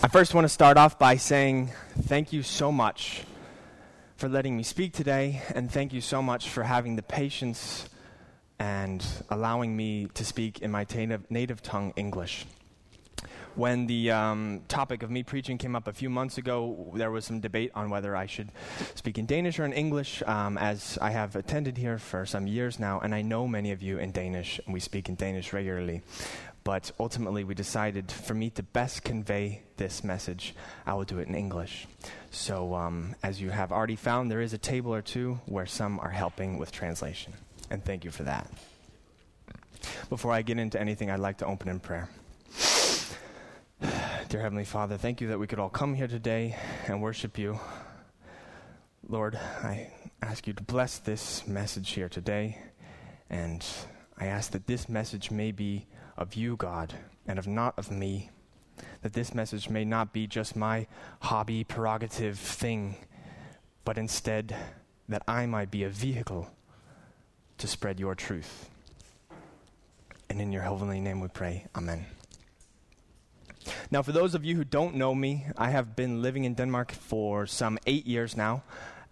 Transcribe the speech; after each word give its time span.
I 0.00 0.06
first 0.06 0.32
want 0.32 0.44
to 0.44 0.48
start 0.48 0.76
off 0.76 0.96
by 0.96 1.16
saying 1.16 1.72
thank 2.02 2.32
you 2.32 2.44
so 2.44 2.70
much 2.70 3.24
for 4.14 4.28
letting 4.28 4.56
me 4.56 4.62
speak 4.62 4.92
today, 4.92 5.42
and 5.56 5.68
thank 5.68 5.92
you 5.92 6.00
so 6.00 6.22
much 6.22 6.48
for 6.48 6.62
having 6.62 6.94
the 6.94 7.02
patience 7.02 7.88
and 8.60 9.04
allowing 9.28 9.76
me 9.76 10.06
to 10.14 10.24
speak 10.24 10.60
in 10.60 10.70
my 10.70 10.86
native, 10.94 11.28
native 11.32 11.62
tongue, 11.64 11.92
English. 11.96 12.46
When 13.56 13.88
the 13.88 14.12
um, 14.12 14.62
topic 14.68 15.02
of 15.02 15.10
me 15.10 15.24
preaching 15.24 15.58
came 15.58 15.74
up 15.74 15.88
a 15.88 15.92
few 15.92 16.08
months 16.08 16.38
ago, 16.38 16.92
there 16.94 17.10
was 17.10 17.24
some 17.24 17.40
debate 17.40 17.72
on 17.74 17.90
whether 17.90 18.14
I 18.14 18.26
should 18.26 18.50
speak 18.94 19.18
in 19.18 19.26
Danish 19.26 19.58
or 19.58 19.64
in 19.64 19.72
English, 19.72 20.22
um, 20.26 20.56
as 20.58 20.96
I 21.02 21.10
have 21.10 21.34
attended 21.34 21.76
here 21.76 21.98
for 21.98 22.24
some 22.24 22.46
years 22.46 22.78
now, 22.78 23.00
and 23.00 23.12
I 23.12 23.22
know 23.22 23.48
many 23.48 23.72
of 23.72 23.82
you 23.82 23.98
in 23.98 24.12
Danish, 24.12 24.60
and 24.64 24.72
we 24.72 24.78
speak 24.78 25.08
in 25.08 25.16
Danish 25.16 25.52
regularly 25.52 26.02
but 26.68 26.92
ultimately 27.00 27.44
we 27.44 27.54
decided 27.54 28.12
for 28.12 28.34
me 28.34 28.50
to 28.50 28.62
best 28.62 29.02
convey 29.02 29.62
this 29.78 30.04
message, 30.04 30.54
I 30.84 30.92
will 30.92 31.04
do 31.04 31.18
it 31.18 31.26
in 31.26 31.34
English. 31.34 31.86
So, 32.30 32.74
um, 32.74 33.14
as 33.22 33.40
you 33.40 33.48
have 33.48 33.72
already 33.72 33.96
found, 33.96 34.30
there 34.30 34.42
is 34.42 34.52
a 34.52 34.58
table 34.58 34.92
or 34.92 35.00
two 35.00 35.40
where 35.46 35.64
some 35.64 35.98
are 35.98 36.10
helping 36.10 36.58
with 36.58 36.70
translation. 36.70 37.32
And 37.70 37.82
thank 37.82 38.04
you 38.04 38.10
for 38.10 38.24
that. 38.24 38.52
Before 40.10 40.30
I 40.30 40.42
get 40.42 40.58
into 40.58 40.78
anything, 40.78 41.10
I'd 41.10 41.20
like 41.20 41.38
to 41.38 41.46
open 41.46 41.70
in 41.70 41.80
prayer. 41.80 42.10
Dear 44.28 44.42
Heavenly 44.42 44.66
Father, 44.66 44.98
thank 44.98 45.22
you 45.22 45.28
that 45.28 45.38
we 45.38 45.46
could 45.46 45.58
all 45.58 45.70
come 45.70 45.94
here 45.94 46.06
today 46.06 46.54
and 46.86 47.00
worship 47.00 47.38
you. 47.38 47.58
Lord, 49.08 49.36
I 49.36 49.90
ask 50.20 50.46
you 50.46 50.52
to 50.52 50.62
bless 50.62 50.98
this 50.98 51.46
message 51.46 51.92
here 51.92 52.10
today, 52.10 52.58
and 53.30 53.64
I 54.18 54.26
ask 54.26 54.50
that 54.50 54.66
this 54.66 54.86
message 54.86 55.30
may 55.30 55.50
be 55.50 55.86
of 56.18 56.34
you, 56.34 56.56
God, 56.56 56.94
and 57.26 57.38
of 57.38 57.46
not 57.46 57.78
of 57.78 57.90
me. 57.90 58.30
That 59.02 59.14
this 59.14 59.34
message 59.34 59.68
may 59.68 59.84
not 59.84 60.12
be 60.12 60.26
just 60.26 60.56
my 60.56 60.86
hobby, 61.22 61.64
prerogative 61.64 62.38
thing, 62.38 62.96
but 63.84 63.96
instead 63.96 64.54
that 65.08 65.22
I 65.26 65.46
might 65.46 65.70
be 65.70 65.84
a 65.84 65.88
vehicle 65.88 66.50
to 67.56 67.66
spread 67.66 67.98
your 67.98 68.14
truth. 68.14 68.68
And 70.28 70.40
in 70.40 70.52
your 70.52 70.62
heavenly 70.62 71.00
name 71.00 71.20
we 71.20 71.28
pray. 71.28 71.66
Amen. 71.74 72.04
Now, 73.90 74.02
for 74.02 74.12
those 74.12 74.34
of 74.34 74.44
you 74.44 74.56
who 74.56 74.64
don't 74.64 74.94
know 74.94 75.14
me, 75.14 75.46
I 75.56 75.70
have 75.70 75.96
been 75.96 76.22
living 76.22 76.44
in 76.44 76.54
Denmark 76.54 76.92
for 76.92 77.46
some 77.46 77.78
eight 77.86 78.06
years 78.06 78.36
now. 78.36 78.62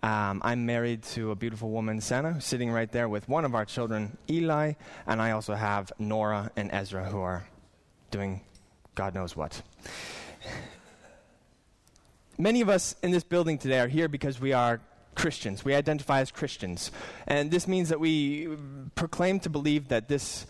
Um, 0.07 0.41
I'm 0.45 0.67
married 0.67 1.03
to 1.15 1.33
a 1.33 1.35
beautiful 1.35 1.71
woman, 1.71 2.01
Senna, 2.01 2.41
sitting 2.41 2.71
right 2.71 2.89
there 2.93 3.09
with 3.09 3.29
one 3.29 3.45
of 3.45 3.57
our 3.57 3.65
children, 3.65 4.17
Eli, 4.31 4.75
and 5.05 5.21
I 5.21 5.33
also 5.33 5.55
have 5.55 5.93
Nora 5.99 6.53
and 6.55 6.71
Ezra, 6.73 7.07
who 7.07 7.19
are 7.19 7.45
doing 8.12 8.41
God 8.95 9.17
knows 9.17 9.34
what. 9.34 9.61
Many 12.39 12.61
of 12.61 12.69
us 12.69 12.95
in 13.03 13.11
this 13.11 13.25
building 13.25 13.59
today 13.59 13.81
are 13.81 13.89
here 13.89 14.07
because 14.07 14.41
we 14.41 14.53
are 14.53 14.81
Christians. 15.17 15.65
We 15.65 15.75
identify 15.75 16.21
as 16.21 16.31
Christians. 16.31 16.93
And 17.27 17.51
this 17.51 17.67
means 17.67 17.89
that 17.89 17.99
we 17.99 18.57
proclaim 18.95 19.41
to 19.41 19.51
believe 19.51 19.89
that 19.89 20.07
this 20.07 20.47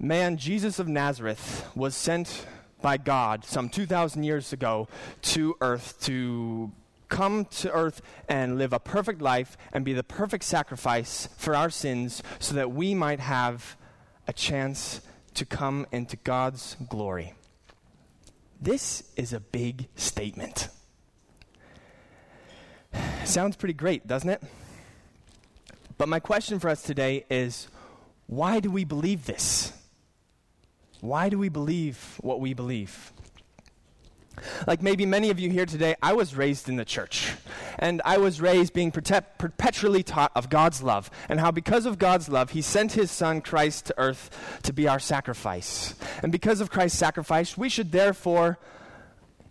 man, 0.00 0.38
Jesus 0.38 0.78
of 0.78 0.88
Nazareth, 0.88 1.68
was 1.74 1.94
sent 1.94 2.46
by 2.80 2.96
God 2.96 3.44
some 3.44 3.68
2,000 3.68 4.22
years 4.22 4.54
ago 4.54 4.88
to 5.20 5.56
earth 5.60 6.00
to 6.04 6.72
come 7.14 7.44
to 7.44 7.70
earth 7.70 8.02
and 8.28 8.58
live 8.58 8.72
a 8.72 8.80
perfect 8.80 9.22
life 9.22 9.56
and 9.72 9.84
be 9.84 9.92
the 9.92 10.02
perfect 10.02 10.42
sacrifice 10.42 11.28
for 11.36 11.54
our 11.54 11.70
sins 11.70 12.24
so 12.40 12.56
that 12.56 12.72
we 12.72 12.92
might 12.92 13.20
have 13.20 13.76
a 14.26 14.32
chance 14.32 15.00
to 15.34 15.46
come 15.46 15.86
into 15.92 16.16
God's 16.16 16.76
glory. 16.88 17.34
This 18.60 19.04
is 19.14 19.32
a 19.32 19.38
big 19.38 19.86
statement. 19.94 20.68
Sounds 23.24 23.54
pretty 23.54 23.74
great, 23.74 24.08
doesn't 24.08 24.30
it? 24.30 24.42
But 25.96 26.08
my 26.08 26.18
question 26.18 26.58
for 26.58 26.68
us 26.68 26.82
today 26.82 27.26
is 27.30 27.68
why 28.26 28.58
do 28.58 28.72
we 28.72 28.82
believe 28.82 29.26
this? 29.26 29.72
Why 31.00 31.28
do 31.28 31.38
we 31.38 31.48
believe 31.48 32.18
what 32.22 32.40
we 32.40 32.54
believe? 32.54 33.13
Like 34.66 34.82
maybe 34.82 35.06
many 35.06 35.30
of 35.30 35.38
you 35.38 35.50
here 35.50 35.66
today, 35.66 35.94
I 36.02 36.12
was 36.12 36.34
raised 36.34 36.68
in 36.68 36.76
the 36.76 36.84
church. 36.84 37.32
And 37.78 38.00
I 38.04 38.18
was 38.18 38.40
raised 38.40 38.72
being 38.72 38.90
perpetually 38.90 40.02
taught 40.02 40.32
of 40.34 40.48
God's 40.48 40.82
love 40.82 41.10
and 41.28 41.40
how, 41.40 41.50
because 41.50 41.86
of 41.86 41.98
God's 41.98 42.28
love, 42.28 42.50
He 42.50 42.62
sent 42.62 42.92
His 42.92 43.10
Son 43.10 43.40
Christ 43.40 43.86
to 43.86 43.94
earth 43.98 44.60
to 44.62 44.72
be 44.72 44.88
our 44.88 44.98
sacrifice. 44.98 45.94
And 46.22 46.30
because 46.32 46.60
of 46.60 46.70
Christ's 46.70 46.98
sacrifice, 46.98 47.56
we 47.56 47.68
should 47.68 47.92
therefore 47.92 48.58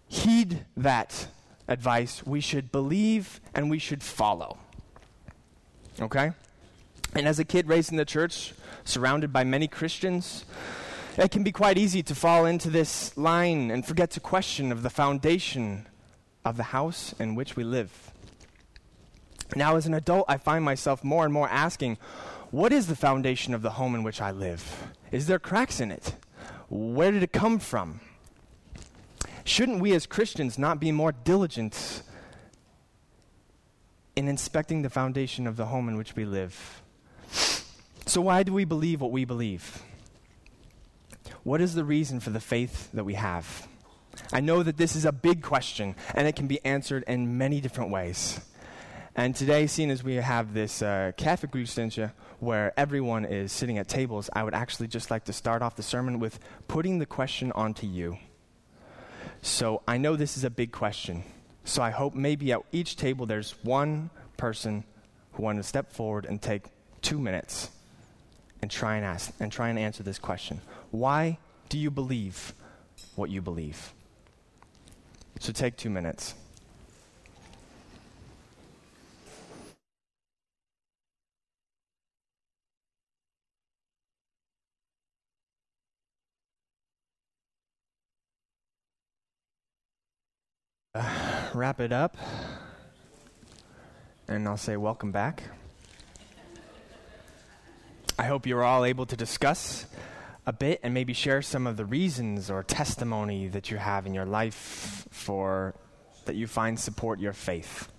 heed 0.08 0.66
that 0.78 1.28
advice. 1.68 2.26
We 2.26 2.42
should 2.42 2.72
believe 2.72 3.42
and 3.54 3.70
we 3.70 3.80
should 3.80 4.04
follow. 4.04 4.58
Okay? 6.00 6.32
And 7.16 7.28
as 7.28 7.40
a 7.40 7.46
kid 7.46 7.68
raised 7.68 7.92
in 7.92 7.98
the 7.98 8.06
church, 8.06 8.54
surrounded 8.84 9.32
by 9.32 9.44
many 9.44 9.68
Christians, 9.68 10.46
it 11.18 11.32
can 11.32 11.44
be 11.44 11.52
quite 11.52 11.78
easy 11.78 12.02
to 12.04 12.16
fall 12.16 12.46
into 12.46 12.70
this 12.70 13.16
line 13.18 13.70
and 13.70 13.86
forget 13.86 14.12
to 14.12 14.20
question 14.20 14.72
of 14.72 14.82
the 14.82 14.90
foundation 14.90 15.88
of 16.44 16.58
the 16.58 16.64
house 16.64 17.14
in 17.20 17.36
which 17.36 17.56
we 17.56 17.64
live. 17.64 18.12
Now, 19.56 19.76
as 19.76 19.86
an 19.86 19.94
adult, 19.94 20.26
I 20.28 20.38
find 20.38 20.66
myself 20.66 21.04
more 21.04 21.24
and 21.24 21.34
more 21.34 21.48
asking, 21.50 21.98
what 22.50 22.74
is 22.74 22.88
the 22.88 22.96
foundation 22.96 23.54
of 23.54 23.62
the 23.62 23.72
home 23.72 23.94
in 23.96 24.04
which 24.04 24.22
I 24.22 24.32
live? 24.32 24.94
Is 25.12 25.28
there 25.28 25.40
cracks 25.40 25.80
in 25.80 25.92
it? 25.92 26.16
Where 26.70 27.12
did 27.12 27.22
it 27.22 27.32
come 27.32 27.60
from? 27.60 28.00
Shouldn't 29.44 29.80
we 29.80 29.94
as 29.94 30.08
Christians 30.08 30.58
not 30.58 30.80
be 30.80 30.92
more 30.92 31.12
diligent 31.12 32.02
in 34.16 34.28
inspecting 34.28 34.82
the 34.82 34.90
foundation 34.90 35.46
of 35.46 35.58
the 35.58 35.66
home 35.66 35.90
in 35.90 35.98
which 35.98 36.16
we 36.16 36.26
live? 36.26 36.82
So, 38.06 38.22
why 38.22 38.44
do 38.44 38.54
we 38.54 38.66
believe 38.66 39.02
what 39.02 39.12
we 39.12 39.26
believe? 39.26 39.84
What 41.44 41.60
is 41.62 41.74
the 41.74 41.84
reason 41.84 42.20
for 42.20 42.30
the 42.30 42.40
faith 42.40 42.92
that 42.94 43.04
we 43.04 43.16
have? 43.16 43.68
I 44.32 44.40
know 44.40 44.62
that 44.64 44.78
this 44.78 44.96
is 44.96 45.06
a 45.06 45.12
big 45.12 45.42
question, 45.42 45.96
and 46.14 46.28
it 46.28 46.36
can 46.36 46.48
be 46.48 46.64
answered 46.64 47.04
in 47.08 47.38
many 47.38 47.60
different 47.60 47.90
ways. 47.90 48.40
And 49.16 49.36
today, 49.36 49.68
seeing 49.68 49.92
as 49.92 50.04
we 50.04 50.16
have 50.16 50.54
this 50.54 50.82
uh, 50.82 51.12
kaffegudstjeneste 51.18 52.12
where 52.40 52.74
everyone 52.78 53.26
is 53.26 53.52
sitting 53.52 53.78
at 53.78 53.88
tables, 53.88 54.30
I 54.34 54.44
would 54.44 54.54
actually 54.54 54.88
just 54.88 55.12
like 55.12 55.26
to 55.26 55.34
start 55.34 55.62
off 55.62 55.76
the 55.76 55.84
sermon 55.84 56.20
with 56.20 56.40
putting 56.68 57.00
the 57.00 57.06
question 57.06 57.52
onto 57.52 57.86
you. 57.86 58.18
So 59.42 59.82
I 59.88 59.98
know 59.98 60.16
this 60.16 60.38
is 60.38 60.44
a 60.44 60.50
big 60.50 60.72
question. 60.72 61.24
So 61.64 61.82
I 61.82 61.92
hope 61.92 62.16
maybe 62.16 62.52
at 62.52 62.62
each 62.72 62.96
table 62.96 63.26
there's 63.26 63.56
one 63.64 64.10
person 64.38 64.84
who 65.34 65.44
wants 65.44 65.60
to 65.60 65.64
step 65.68 65.92
forward 65.92 66.26
and 66.26 66.42
take 66.42 66.64
two 67.02 67.20
minutes 67.20 67.70
and 68.64 68.72
try 68.72 68.96
and 68.96 69.04
ask 69.04 69.34
and 69.42 69.52
try 69.52 69.68
and 69.68 69.78
answer 69.78 70.04
this 70.04 70.18
question. 70.18 70.62
Why 70.90 71.38
do 71.68 71.78
you 71.78 71.92
believe 71.92 72.54
what 73.18 73.30
you 73.30 73.42
believe? 73.42 73.92
So 75.42 75.52
take 75.52 75.76
two 75.76 75.90
minutes. 75.90 76.34
Uh, 90.96 91.04
wrap 91.54 91.82
it 91.82 91.92
up, 91.92 92.16
and 94.30 94.48
I'll 94.48 94.56
say 94.56 94.78
welcome 94.78 95.12
back. 95.12 95.44
I 98.18 98.24
hope 98.24 98.46
you're 98.46 98.64
all 98.64 98.86
able 98.86 99.06
to 99.08 99.18
discuss 99.18 99.86
a 100.46 100.54
bit 100.54 100.80
and 100.84 100.94
maybe 100.94 101.14
share 101.14 101.42
some 101.42 101.66
of 101.66 101.78
the 101.78 101.86
reasons 101.86 102.52
or 102.52 102.64
testimony 102.64 103.48
that 103.48 103.72
you 103.72 103.78
have 103.78 104.06
in 104.06 104.14
your 104.14 104.26
life 104.26 105.08
for 105.10 105.74
that 106.26 106.36
you 106.36 106.48
find 106.48 106.80
support 106.80 107.20
your 107.20 107.34
faith. 107.34 107.90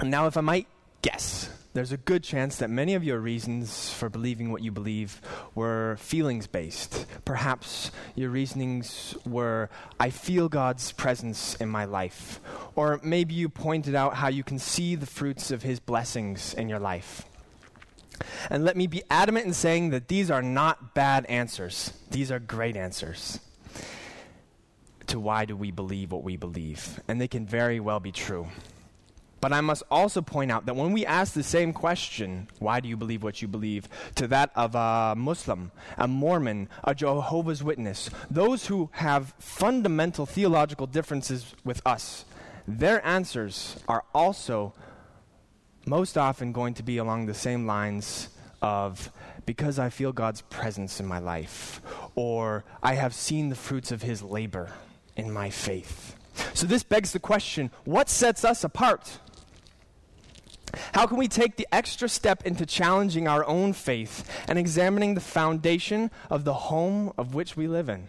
And 0.00 0.10
now, 0.10 0.26
if 0.26 0.36
I 0.36 0.42
might 0.42 0.68
guess, 1.02 1.50
there's 1.74 1.92
a 1.92 1.96
good 1.96 2.22
chance 2.22 2.56
that 2.58 2.70
many 2.70 2.94
of 2.94 3.02
your 3.02 3.18
reasons 3.18 3.92
for 3.92 4.08
believing 4.08 4.52
what 4.52 4.62
you 4.62 4.70
believe 4.70 5.20
were 5.54 5.96
feelings 5.98 6.46
based. 6.46 7.06
Perhaps 7.24 7.90
your 8.14 8.30
reasonings 8.30 9.16
were, 9.26 9.70
I 9.98 10.10
feel 10.10 10.48
God's 10.48 10.92
presence 10.92 11.56
in 11.56 11.68
my 11.68 11.84
life. 11.84 12.40
Or 12.76 13.00
maybe 13.02 13.34
you 13.34 13.48
pointed 13.48 13.94
out 13.94 14.14
how 14.14 14.28
you 14.28 14.44
can 14.44 14.58
see 14.58 14.94
the 14.94 15.06
fruits 15.06 15.50
of 15.50 15.62
His 15.62 15.80
blessings 15.80 16.54
in 16.54 16.68
your 16.68 16.78
life. 16.78 17.27
And 18.50 18.64
let 18.64 18.76
me 18.76 18.86
be 18.86 19.02
adamant 19.10 19.46
in 19.46 19.52
saying 19.52 19.90
that 19.90 20.08
these 20.08 20.30
are 20.30 20.42
not 20.42 20.94
bad 20.94 21.26
answers, 21.26 21.92
these 22.10 22.30
are 22.30 22.38
great 22.38 22.76
answers 22.76 23.40
to 25.08 25.18
why 25.18 25.44
do 25.44 25.56
we 25.56 25.70
believe 25.70 26.12
what 26.12 26.22
we 26.22 26.36
believe. 26.36 27.00
And 27.08 27.20
they 27.20 27.28
can 27.28 27.46
very 27.46 27.80
well 27.80 28.00
be 28.00 28.12
true. 28.12 28.48
But 29.40 29.52
I 29.52 29.60
must 29.60 29.84
also 29.90 30.20
point 30.20 30.50
out 30.50 30.66
that 30.66 30.74
when 30.74 30.92
we 30.92 31.06
ask 31.06 31.32
the 31.32 31.44
same 31.44 31.72
question, 31.72 32.48
why 32.58 32.80
do 32.80 32.88
you 32.88 32.96
believe 32.96 33.22
what 33.22 33.40
you 33.40 33.46
believe, 33.46 33.88
to 34.16 34.26
that 34.28 34.50
of 34.56 34.74
a 34.74 35.14
Muslim, 35.16 35.70
a 35.96 36.08
Mormon, 36.08 36.68
a 36.82 36.94
Jehovah's 36.94 37.62
Witness, 37.62 38.10
those 38.30 38.66
who 38.66 38.90
have 38.92 39.34
fundamental 39.38 40.26
theological 40.26 40.86
differences 40.86 41.54
with 41.64 41.80
us, 41.86 42.24
their 42.66 43.04
answers 43.06 43.76
are 43.86 44.04
also 44.12 44.74
most 45.88 46.18
often 46.18 46.52
going 46.52 46.74
to 46.74 46.82
be 46.82 46.98
along 46.98 47.26
the 47.26 47.34
same 47.34 47.66
lines 47.66 48.28
of 48.60 49.10
because 49.46 49.78
I 49.78 49.88
feel 49.88 50.12
God's 50.12 50.42
presence 50.42 51.00
in 51.00 51.06
my 51.06 51.18
life, 51.18 51.80
or 52.14 52.64
I 52.82 52.94
have 52.94 53.14
seen 53.14 53.48
the 53.48 53.54
fruits 53.54 53.90
of 53.90 54.02
his 54.02 54.22
labor 54.22 54.70
in 55.16 55.32
my 55.32 55.48
faith. 55.48 56.14
So 56.52 56.66
this 56.66 56.82
begs 56.82 57.12
the 57.12 57.18
question 57.18 57.70
what 57.84 58.08
sets 58.08 58.44
us 58.44 58.62
apart? 58.62 59.18
How 60.92 61.06
can 61.06 61.16
we 61.16 61.28
take 61.28 61.56
the 61.56 61.66
extra 61.72 62.08
step 62.10 62.44
into 62.44 62.66
challenging 62.66 63.26
our 63.26 63.44
own 63.46 63.72
faith 63.72 64.30
and 64.46 64.58
examining 64.58 65.14
the 65.14 65.20
foundation 65.20 66.10
of 66.28 66.44
the 66.44 66.52
home 66.52 67.12
of 67.16 67.34
which 67.34 67.56
we 67.56 67.66
live 67.66 67.88
in? 67.88 68.08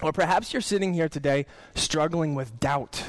Or 0.00 0.12
perhaps 0.12 0.52
you're 0.52 0.62
sitting 0.62 0.94
here 0.94 1.08
today 1.08 1.46
struggling 1.74 2.36
with 2.36 2.60
doubt. 2.60 3.02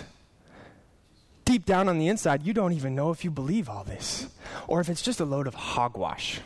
Deep 1.49 1.65
down 1.65 1.89
on 1.89 1.97
the 1.97 2.07
inside, 2.07 2.45
you 2.45 2.53
don't 2.53 2.73
even 2.73 2.93
know 2.93 3.09
if 3.09 3.23
you 3.23 3.31
believe 3.31 3.67
all 3.67 3.83
this 3.83 4.27
or 4.67 4.81
if 4.81 4.87
it's 4.87 5.01
just 5.01 5.19
a 5.19 5.25
load 5.25 5.47
of 5.47 5.55
hogwash. 5.55 6.41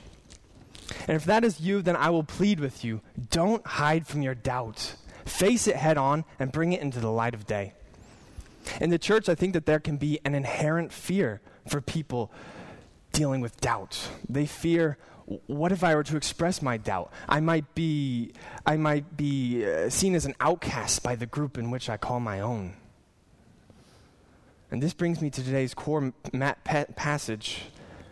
And 1.09 1.17
if 1.17 1.25
that 1.25 1.43
is 1.43 1.59
you, 1.59 1.81
then 1.81 1.97
I 1.97 2.09
will 2.09 2.23
plead 2.23 2.61
with 2.61 2.85
you 2.85 3.01
don't 3.29 3.67
hide 3.67 4.07
from 4.07 4.21
your 4.21 4.33
doubt. 4.33 4.95
Face 5.25 5.67
it 5.67 5.75
head 5.75 5.97
on 5.97 6.23
and 6.39 6.53
bring 6.53 6.71
it 6.71 6.79
into 6.79 7.01
the 7.01 7.11
light 7.11 7.33
of 7.33 7.45
day. 7.45 7.73
In 8.79 8.91
the 8.91 8.97
church, 8.97 9.27
I 9.27 9.35
think 9.35 9.51
that 9.55 9.65
there 9.65 9.81
can 9.81 9.97
be 9.97 10.21
an 10.23 10.35
inherent 10.35 10.93
fear 10.93 11.41
for 11.67 11.81
people 11.81 12.31
dealing 13.11 13.41
with 13.41 13.59
doubt. 13.59 14.07
They 14.29 14.45
fear 14.45 14.97
what 15.47 15.73
if 15.73 15.83
I 15.83 15.95
were 15.95 16.03
to 16.03 16.15
express 16.15 16.61
my 16.61 16.77
doubt? 16.77 17.11
I 17.27 17.41
might 17.41 17.75
be, 17.75 18.31
I 18.65 18.77
might 18.77 19.17
be 19.17 19.65
uh, 19.65 19.89
seen 19.89 20.15
as 20.15 20.25
an 20.25 20.35
outcast 20.39 21.03
by 21.03 21.15
the 21.15 21.25
group 21.25 21.57
in 21.57 21.71
which 21.71 21.89
I 21.89 21.97
call 21.97 22.21
my 22.21 22.39
own. 22.39 22.75
And 24.73 24.81
this 24.81 24.95
brings 24.95 25.21
me 25.21 25.29
to 25.29 25.43
today's 25.43 25.75
core 25.75 26.13
ma- 26.33 26.55
pa- 26.63 26.85
passage, 26.95 27.65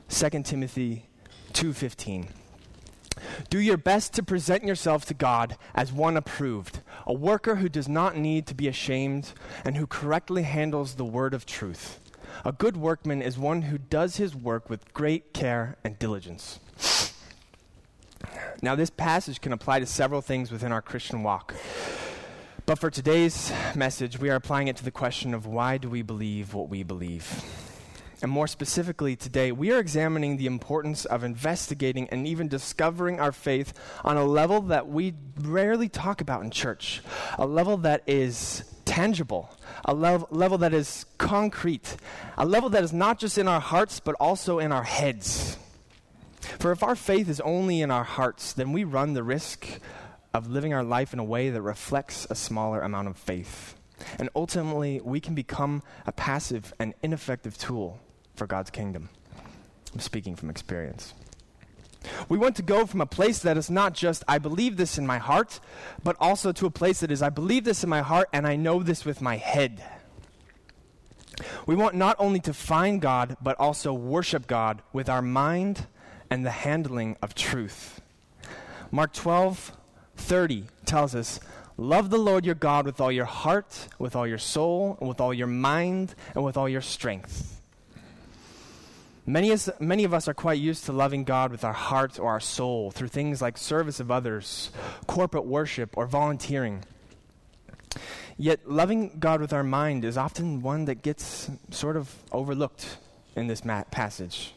2 0.10 0.44
Timothy 0.44 1.08
2:15. 1.54 2.28
Do 3.50 3.58
your 3.58 3.78
best 3.78 4.14
to 4.14 4.22
present 4.22 4.64
yourself 4.64 5.04
to 5.06 5.16
God 5.16 5.58
as 5.74 5.92
one 5.92 6.16
approved, 6.16 6.82
a 7.08 7.14
worker 7.14 7.56
who 7.56 7.68
does 7.68 7.90
not 7.90 8.16
need 8.16 8.46
to 8.46 8.54
be 8.54 8.68
ashamed 8.68 9.34
and 9.66 9.76
who 9.76 9.88
correctly 9.88 10.44
handles 10.44 10.94
the 10.94 11.04
word 11.04 11.34
of 11.34 11.48
truth. 11.48 12.00
A 12.46 12.52
good 12.52 12.78
workman 12.78 13.24
is 13.24 13.40
one 13.40 13.64
who 13.64 13.80
does 13.80 14.18
his 14.18 14.36
work 14.36 14.70
with 14.70 14.94
great 14.94 15.34
care 15.34 15.78
and 15.84 15.98
diligence. 15.98 16.60
Now, 18.62 18.76
this 18.76 18.92
passage 18.92 19.42
can 19.42 19.52
apply 19.52 19.80
to 19.80 19.88
several 19.88 20.22
things 20.22 20.52
within 20.52 20.72
our 20.72 20.84
Christian 20.84 21.24
walk. 21.24 21.56
But 22.72 22.80
for 22.80 22.90
today's 22.90 23.52
message, 23.76 24.18
we 24.18 24.30
are 24.30 24.36
applying 24.36 24.70
it 24.70 24.78
to 24.78 24.86
the 24.86 24.92
question 24.92 25.34
of 25.34 25.46
why 25.46 25.78
do 25.78 25.90
we 25.90 26.04
believe 26.04 26.54
what 26.54 26.70
we 26.70 26.84
believe? 26.84 27.44
And 28.22 28.32
more 28.32 28.48
specifically, 28.48 29.18
today, 29.18 29.52
we 29.52 29.74
are 29.74 29.78
examining 29.78 30.38
the 30.38 30.46
importance 30.46 31.04
of 31.04 31.26
investigating 31.26 32.08
and 32.12 32.26
even 32.26 32.48
discovering 32.48 33.20
our 33.20 33.34
faith 33.34 33.74
on 34.06 34.16
a 34.16 34.24
level 34.24 34.62
that 34.62 34.88
we 34.88 35.16
rarely 35.42 35.90
talk 35.90 36.22
about 36.22 36.44
in 36.44 36.50
church, 36.50 37.02
a 37.38 37.46
level 37.46 37.76
that 37.76 38.04
is 38.08 38.64
tangible, 38.86 39.50
a 39.84 39.94
level, 39.94 40.30
level 40.32 40.58
that 40.60 40.74
is 40.74 41.06
concrete, 41.18 41.98
a 42.38 42.46
level 42.46 42.70
that 42.70 42.86
is 42.86 42.94
not 42.94 43.20
just 43.20 43.38
in 43.38 43.50
our 43.50 43.60
hearts, 43.60 44.00
but 44.00 44.16
also 44.18 44.60
in 44.60 44.72
our 44.72 44.84
heads. 44.86 45.58
For 46.58 46.72
if 46.72 46.84
our 46.84 46.96
faith 46.96 47.28
is 47.28 47.42
only 47.42 47.82
in 47.82 47.92
our 47.92 48.06
hearts, 48.06 48.54
then 48.54 48.72
we 48.72 48.86
run 48.86 49.14
the 49.14 49.24
risk 49.24 49.68
of 50.34 50.50
living 50.50 50.74
our 50.74 50.84
life 50.84 51.14
in 51.14 51.20
a 51.20 51.24
way 51.24 51.50
that 51.50 51.62
reflects 51.62 52.28
a 52.30 52.36
smaller 52.36 52.82
amount 52.82 53.08
of 53.08 53.18
faith. 53.18 53.76
And 54.18 54.30
ultimately, 54.36 55.02
we 55.04 55.20
can 55.20 55.36
become 55.36 55.84
a 56.06 56.12
passive 56.12 56.74
and 56.80 56.94
ineffective 57.04 57.58
tool 57.58 58.00
for 58.36 58.48
God's 58.48 58.70
kingdom. 58.70 59.10
I'm 59.94 60.00
speaking 60.00 60.36
from 60.36 60.50
experience. 60.50 61.14
We 62.30 62.38
want 62.38 62.56
to 62.56 62.64
go 62.64 62.86
from 62.86 63.02
a 63.02 63.06
place 63.06 63.40
that 63.40 63.58
is 63.58 63.70
not 63.70 63.94
just, 63.94 64.24
I 64.28 64.40
believe 64.40 64.78
this 64.78 64.98
in 64.98 65.06
my 65.06 65.20
heart, 65.20 65.60
but 66.04 66.16
also 66.20 66.52
to 66.54 66.66
a 66.66 66.72
place 66.72 67.02
that 67.02 67.12
is, 67.12 67.22
I 67.22 67.30
believe 67.30 67.64
this 67.64 67.84
in 67.84 67.90
my 67.90 68.02
heart 68.02 68.28
and 68.34 68.48
I 68.48 68.56
know 68.56 68.82
this 68.82 69.06
with 69.06 69.22
my 69.22 69.38
head. 69.38 69.84
We 71.66 71.76
want 71.76 71.96
not 71.96 72.16
only 72.20 72.40
to 72.42 72.54
find 72.54 73.02
God, 73.02 73.38
but 73.42 73.60
also 73.60 73.94
worship 73.94 74.48
God 74.48 74.82
with 74.94 75.10
our 75.10 75.22
mind 75.22 75.86
and 76.30 76.46
the 76.46 76.52
handling 76.52 77.18
of 77.22 77.36
truth. 77.36 78.02
Mark 78.90 79.14
12, 79.14 79.72
30 80.22 80.66
tells 80.86 81.16
us, 81.16 81.40
Love 81.78 82.10
the 82.10 82.18
Lord 82.18 82.46
your 82.46 82.56
God 82.56 82.86
with 82.86 83.02
all 83.02 83.12
your 83.12 83.26
heart, 83.26 83.88
with 83.98 84.16
all 84.16 84.28
your 84.28 84.38
soul, 84.38 84.98
and 85.00 85.10
with 85.10 85.20
all 85.20 85.34
your 85.34 85.48
mind, 85.48 86.14
and 86.36 86.44
with 86.44 86.56
all 86.56 86.70
your 86.70 86.82
strength. 86.82 87.60
Many, 89.26 89.50
is, 89.50 89.72
many 89.80 90.04
of 90.04 90.14
us 90.14 90.28
are 90.28 90.34
quite 90.34 90.60
used 90.60 90.86
to 90.86 90.92
loving 90.92 91.24
God 91.24 91.52
with 91.52 91.64
our 91.64 91.74
heart 91.74 92.20
or 92.20 92.30
our 92.30 92.40
soul 92.40 92.92
through 92.92 93.08
things 93.08 93.42
like 93.42 93.58
service 93.58 94.00
of 94.00 94.12
others, 94.12 94.72
corporate 95.08 95.46
worship, 95.46 95.98
or 95.98 96.06
volunteering. 96.06 96.84
Yet, 98.38 98.70
loving 98.70 99.18
God 99.20 99.42
with 99.42 99.54
our 99.54 99.64
mind 99.64 100.04
is 100.06 100.18
often 100.18 100.62
one 100.62 100.86
that 100.86 101.02
gets 101.02 101.50
sort 101.70 101.98
of 101.98 102.14
overlooked 102.32 102.98
in 103.36 103.48
this 103.48 103.64
ma- 103.64 103.84
passage. 103.92 104.54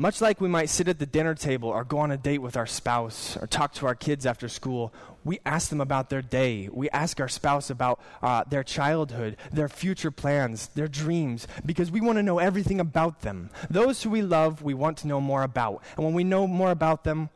Much 0.00 0.20
like 0.20 0.40
we 0.40 0.46
might 0.46 0.70
sit 0.70 0.86
at 0.86 1.00
the 1.00 1.06
dinner 1.06 1.34
table 1.34 1.68
or 1.68 1.82
go 1.82 1.98
on 1.98 2.12
a 2.12 2.16
date 2.16 2.38
with 2.38 2.56
our 2.56 2.66
spouse 2.66 3.36
or 3.36 3.48
talk 3.48 3.72
to 3.74 3.84
our 3.84 3.96
kids 3.96 4.24
after 4.24 4.48
school, 4.48 4.94
we 5.24 5.40
ask 5.44 5.70
them 5.70 5.80
about 5.80 6.08
their 6.08 6.22
day. 6.22 6.68
We 6.72 6.88
ask 6.90 7.18
our 7.18 7.26
spouse 7.26 7.68
about 7.68 8.00
uh, 8.22 8.44
their 8.48 8.62
childhood, 8.62 9.36
their 9.52 9.68
future 9.68 10.12
plans, 10.12 10.68
their 10.68 10.86
dreams, 10.86 11.48
because 11.66 11.90
we 11.90 12.00
want 12.00 12.16
to 12.16 12.22
know 12.22 12.38
everything 12.38 12.78
about 12.78 13.22
them. 13.22 13.50
Those 13.68 14.00
who 14.04 14.10
we 14.10 14.22
love, 14.22 14.62
we 14.62 14.72
want 14.72 14.98
to 14.98 15.08
know 15.08 15.20
more 15.20 15.42
about. 15.42 15.82
And 15.96 16.04
when 16.04 16.14
we 16.14 16.22
know 16.22 16.46
more 16.46 16.70
about 16.70 17.02
them, 17.02 17.30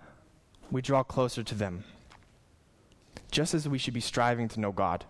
we 0.71 0.83
draw 0.83 1.03
closer 1.03 1.43
to 1.43 1.57
them. 1.57 1.83
Just 3.33 3.55
as 3.55 3.69
we 3.69 3.79
should 3.79 3.95
be 3.95 4.01
striving 4.01 4.47
to 4.51 4.61
know 4.61 4.71
God. 4.71 5.05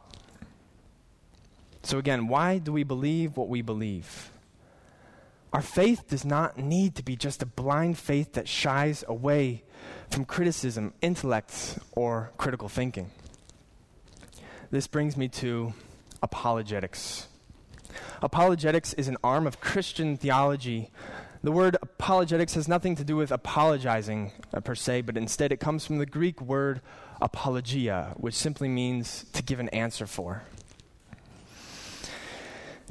So, 1.83 1.99
again, 1.99 2.29
why 2.29 2.57
do 2.57 2.73
we 2.73 2.83
believe 2.83 3.37
what 3.37 3.49
we 3.49 3.61
believe? 3.61 4.32
Our 5.53 5.63
faith 5.63 6.09
does 6.09 6.25
not 6.25 6.57
need 6.57 6.95
to 6.95 7.03
be 7.03 7.15
just 7.15 7.43
a 7.43 7.47
blind 7.47 7.99
faith 7.99 8.33
that 8.33 8.49
shies 8.49 9.05
away 9.07 9.65
from 10.11 10.25
criticism, 10.25 10.95
intellect, 11.03 11.79
or 11.93 12.33
critical 12.39 12.71
thinking. 12.71 13.11
This 14.71 14.87
brings 14.87 15.15
me 15.17 15.29
to 15.29 15.75
apologetics. 16.23 17.29
Apologetics 18.23 18.95
is 18.95 19.09
an 19.09 19.19
arm 19.23 19.47
of 19.47 19.61
Christian 19.61 20.17
theology. 20.17 20.91
The 21.43 21.53
word 21.53 21.77
apologetics 21.83 22.55
has 22.55 22.67
nothing 22.67 22.97
to 22.97 23.05
do 23.05 23.17
with 23.17 23.31
apologizing 23.31 24.33
uh, 24.55 24.61
per 24.61 24.75
se, 24.75 25.03
but 25.03 25.19
instead 25.19 25.53
it 25.53 25.61
comes 25.61 25.85
from 25.85 25.99
the 25.99 26.07
Greek 26.07 26.41
word 26.41 26.81
apologia, 27.21 28.15
which 28.17 28.35
simply 28.35 28.69
means 28.69 29.27
to 29.35 29.43
give 29.43 29.61
an 29.61 29.69
answer 29.71 30.07
for. 30.07 30.45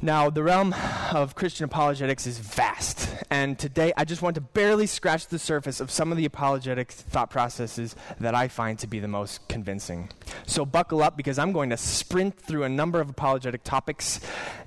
Now, 0.03 0.31
the 0.31 0.41
realm 0.41 0.73
of 1.11 1.35
Christian 1.35 1.65
apologetics 1.65 2.25
is 2.25 2.39
vast, 2.39 3.07
and 3.29 3.59
today 3.59 3.93
I 3.95 4.03
just 4.03 4.23
want 4.23 4.33
to 4.33 4.41
barely 4.41 4.87
scratch 4.87 5.27
the 5.27 5.37
surface 5.37 5.79
of 5.79 5.91
some 5.91 6.11
of 6.11 6.17
the 6.17 6.25
apologetic 6.25 6.91
thought 6.91 7.29
processes 7.29 7.95
that 8.19 8.33
I 8.33 8.47
find 8.47 8.79
to 8.79 8.87
be 8.87 8.99
the 8.99 9.07
most 9.07 9.47
convincing. 9.47 10.09
So, 10.47 10.65
buckle 10.65 11.03
up 11.03 11.17
because 11.17 11.37
I'm 11.37 11.51
going 11.51 11.69
to 11.69 11.77
sprint 11.77 12.35
through 12.35 12.63
a 12.63 12.69
number 12.69 12.99
of 12.99 13.11
apologetic 13.11 13.63
topics 13.63 14.19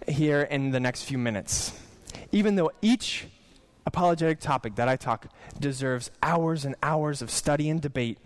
here 0.07 0.43
in 0.43 0.71
the 0.71 0.79
next 0.79 1.03
few 1.03 1.19
minutes. 1.19 1.73
Even 2.31 2.55
though 2.55 2.71
each 2.81 3.27
apologetic 3.87 4.39
topic 4.39 4.77
that 4.77 4.89
I 4.89 4.95
talk 4.95 5.27
deserves 5.59 6.13
hours 6.23 6.65
and 6.65 6.77
hours 6.81 7.23
of 7.23 7.29
study 7.29 7.69
and 7.69 7.81
debate, 7.81 8.19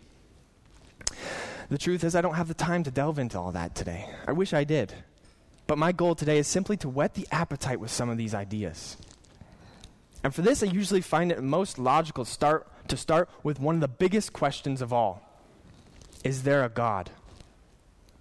the 1.71 1.79
truth 1.79 2.05
is, 2.05 2.15
I 2.15 2.21
don't 2.21 2.35
have 2.35 2.49
the 2.49 2.55
time 2.55 2.85
to 2.85 2.91
delve 2.91 3.19
into 3.19 3.39
all 3.39 3.53
that 3.53 3.75
today. 3.75 4.11
I 4.27 4.33
wish 4.33 4.53
I 4.53 4.65
did. 4.65 4.93
But 5.69 5.79
my 5.79 5.93
goal 5.93 6.15
today 6.15 6.39
is 6.39 6.49
simply 6.49 6.79
to 6.79 6.89
whet 6.89 7.15
the 7.15 7.29
appetite 7.31 7.79
with 7.79 7.91
some 7.91 8.09
of 8.09 8.17
these 8.17 8.35
ideas. 8.35 8.97
And 10.25 10.35
for 10.35 10.41
this, 10.41 10.63
I 10.63 10.67
usually 10.67 11.03
find 11.03 11.31
it 11.31 11.41
most 11.43 11.79
logical 11.79 12.25
start, 12.25 12.67
to 12.89 12.97
start 12.97 13.29
with 13.43 13.61
one 13.61 13.75
of 13.77 13.83
the 13.83 13.87
biggest 13.87 14.33
questions 14.33 14.81
of 14.81 14.93
all 14.93 15.23
Is 16.25 16.43
there 16.43 16.65
a 16.65 16.71
God? 16.71 17.11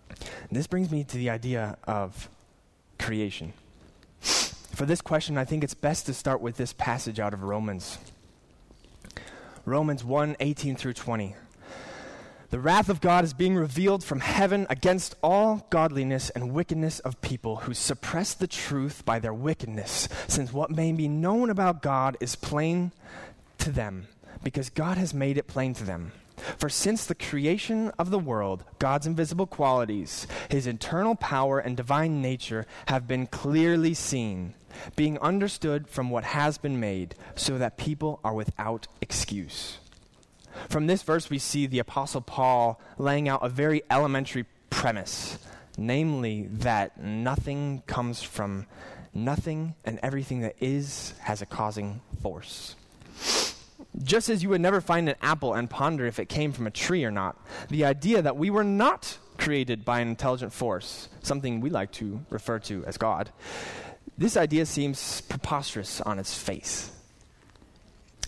And 0.09 0.51
this 0.51 0.67
brings 0.67 0.91
me 0.91 1.05
to 1.05 1.17
the 1.17 1.29
idea 1.29 1.77
of 1.85 2.29
creation. 2.99 3.53
For 4.19 4.85
this 4.85 5.01
question, 5.01 5.37
I 5.37 5.45
think 5.45 5.63
it's 5.63 5.73
best 5.73 6.05
to 6.07 6.13
start 6.13 6.41
with 6.41 6.57
this 6.57 6.73
passage 6.73 7.17
out 7.19 7.33
of 7.33 7.43
Romans. 7.43 7.97
Romans 9.65 10.03
1 10.03 10.35
18 10.41 10.75
through 10.75 10.93
20. 10.93 11.35
The 12.49 12.59
wrath 12.59 12.87
of 12.87 13.01
God 13.01 13.25
is 13.25 13.33
being 13.33 13.55
revealed 13.55 14.05
from 14.05 14.21
heaven 14.21 14.67
against 14.69 15.15
all 15.21 15.67
godliness 15.69 16.29
and 16.29 16.53
wickedness 16.53 16.99
of 16.99 17.19
people 17.19 17.57
who 17.57 17.73
suppress 17.73 18.33
the 18.33 18.47
truth 18.47 19.03
by 19.03 19.19
their 19.19 19.33
wickedness, 19.33 20.07
since 20.29 20.53
what 20.53 20.71
may 20.71 20.93
be 20.93 21.09
known 21.09 21.49
about 21.49 21.81
God 21.81 22.15
is 22.21 22.37
plain 22.37 22.93
to 23.57 23.69
them, 23.69 24.07
because 24.43 24.69
God 24.69 24.97
has 24.97 25.13
made 25.13 25.37
it 25.37 25.47
plain 25.47 25.73
to 25.73 25.83
them. 25.83 26.13
For 26.57 26.69
since 26.69 27.05
the 27.05 27.15
creation 27.15 27.91
of 27.99 28.11
the 28.11 28.19
world, 28.19 28.63
God's 28.79 29.07
invisible 29.07 29.47
qualities, 29.47 30.25
his 30.49 30.67
eternal 30.67 31.15
power 31.15 31.59
and 31.59 31.75
divine 31.75 32.21
nature 32.21 32.65
have 32.87 33.09
been 33.09 33.27
clearly 33.27 33.93
seen, 33.93 34.53
being 34.95 35.19
understood 35.19 35.89
from 35.89 36.09
what 36.09 36.23
has 36.23 36.57
been 36.57 36.79
made, 36.79 37.15
so 37.35 37.57
that 37.57 37.75
people 37.75 38.21
are 38.23 38.33
without 38.33 38.87
excuse. 39.01 39.79
From 40.69 40.87
this 40.87 41.03
verse, 41.03 41.29
we 41.29 41.39
see 41.39 41.67
the 41.67 41.79
Apostle 41.79 42.21
Paul 42.21 42.79
laying 42.97 43.29
out 43.29 43.45
a 43.45 43.49
very 43.49 43.83
elementary 43.89 44.45
premise, 44.69 45.39
namely 45.77 46.47
that 46.51 47.01
nothing 47.01 47.83
comes 47.87 48.21
from 48.21 48.67
nothing, 49.13 49.75
and 49.85 49.99
everything 50.03 50.41
that 50.41 50.55
is 50.59 51.13
has 51.21 51.41
a 51.41 51.45
causing 51.45 52.01
force. 52.21 52.75
Just 54.03 54.29
as 54.29 54.43
you 54.43 54.49
would 54.49 54.61
never 54.61 54.79
find 54.79 55.09
an 55.09 55.15
apple 55.21 55.53
and 55.53 55.69
ponder 55.69 56.05
if 56.05 56.19
it 56.19 56.29
came 56.29 56.51
from 56.51 56.67
a 56.67 56.71
tree 56.71 57.03
or 57.03 57.11
not, 57.11 57.39
the 57.69 57.85
idea 57.85 58.21
that 58.21 58.37
we 58.37 58.49
were 58.49 58.63
not 58.63 59.17
created 59.37 59.83
by 59.85 59.99
an 59.99 60.07
intelligent 60.07 60.53
force, 60.53 61.09
something 61.21 61.61
we 61.61 61.69
like 61.69 61.91
to 61.93 62.23
refer 62.29 62.59
to 62.59 62.83
as 62.85 62.97
God, 62.97 63.31
this 64.17 64.37
idea 64.37 64.65
seems 64.65 65.21
preposterous 65.21 66.01
on 66.01 66.19
its 66.19 66.37
face. 66.37 66.91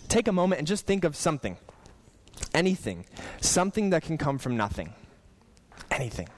Take 0.08 0.28
a 0.28 0.32
moment 0.32 0.58
and 0.58 0.66
just 0.66 0.86
think 0.86 1.04
of 1.04 1.14
something 1.14 1.56
anything, 2.54 3.06
something 3.40 3.90
that 3.90 4.02
can 4.02 4.18
come 4.18 4.38
from 4.38 4.56
nothing. 4.56 4.92
Anything. 5.90 6.28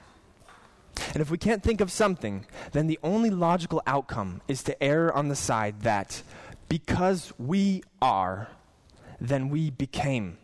And 1.13 1.21
if 1.21 1.29
we 1.29 1.37
can't 1.37 1.63
think 1.63 1.81
of 1.81 1.91
something, 1.91 2.45
then 2.71 2.87
the 2.87 2.99
only 3.03 3.29
logical 3.29 3.81
outcome 3.85 4.41
is 4.47 4.63
to 4.63 4.83
err 4.83 5.11
on 5.13 5.27
the 5.27 5.35
side 5.35 5.81
that 5.81 6.21
because 6.69 7.33
we 7.37 7.83
are, 8.01 8.49
then 9.19 9.49
we 9.49 9.69
became 9.69 10.37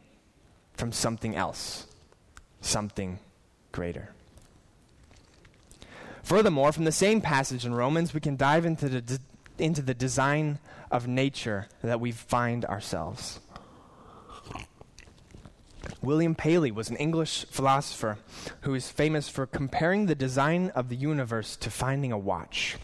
from 0.73 0.91
something 0.91 1.35
else, 1.35 1.87
something 2.61 3.19
greater. 3.71 4.13
Furthermore, 6.23 6.71
from 6.71 6.85
the 6.85 6.91
same 6.91 7.21
passage 7.21 7.65
in 7.65 7.73
Romans, 7.73 8.13
we 8.13 8.19
can 8.19 8.35
dive 8.35 8.65
into 8.65 8.87
the, 8.87 9.01
de- 9.01 9.19
into 9.57 9.81
the 9.81 9.93
design 9.93 10.59
of 10.91 11.07
nature 11.07 11.67
that 11.81 11.99
we 11.99 12.11
find 12.11 12.65
ourselves. 12.65 13.39
William 16.01 16.35
Paley 16.35 16.71
was 16.71 16.89
an 16.89 16.95
English 16.97 17.45
philosopher 17.49 18.17
who 18.61 18.73
is 18.73 18.89
famous 18.89 19.29
for 19.29 19.45
comparing 19.45 20.05
the 20.05 20.15
design 20.15 20.69
of 20.69 20.89
the 20.89 20.95
universe 20.95 21.55
to 21.57 21.69
finding 21.69 22.11
a 22.11 22.17
watch. 22.17 22.77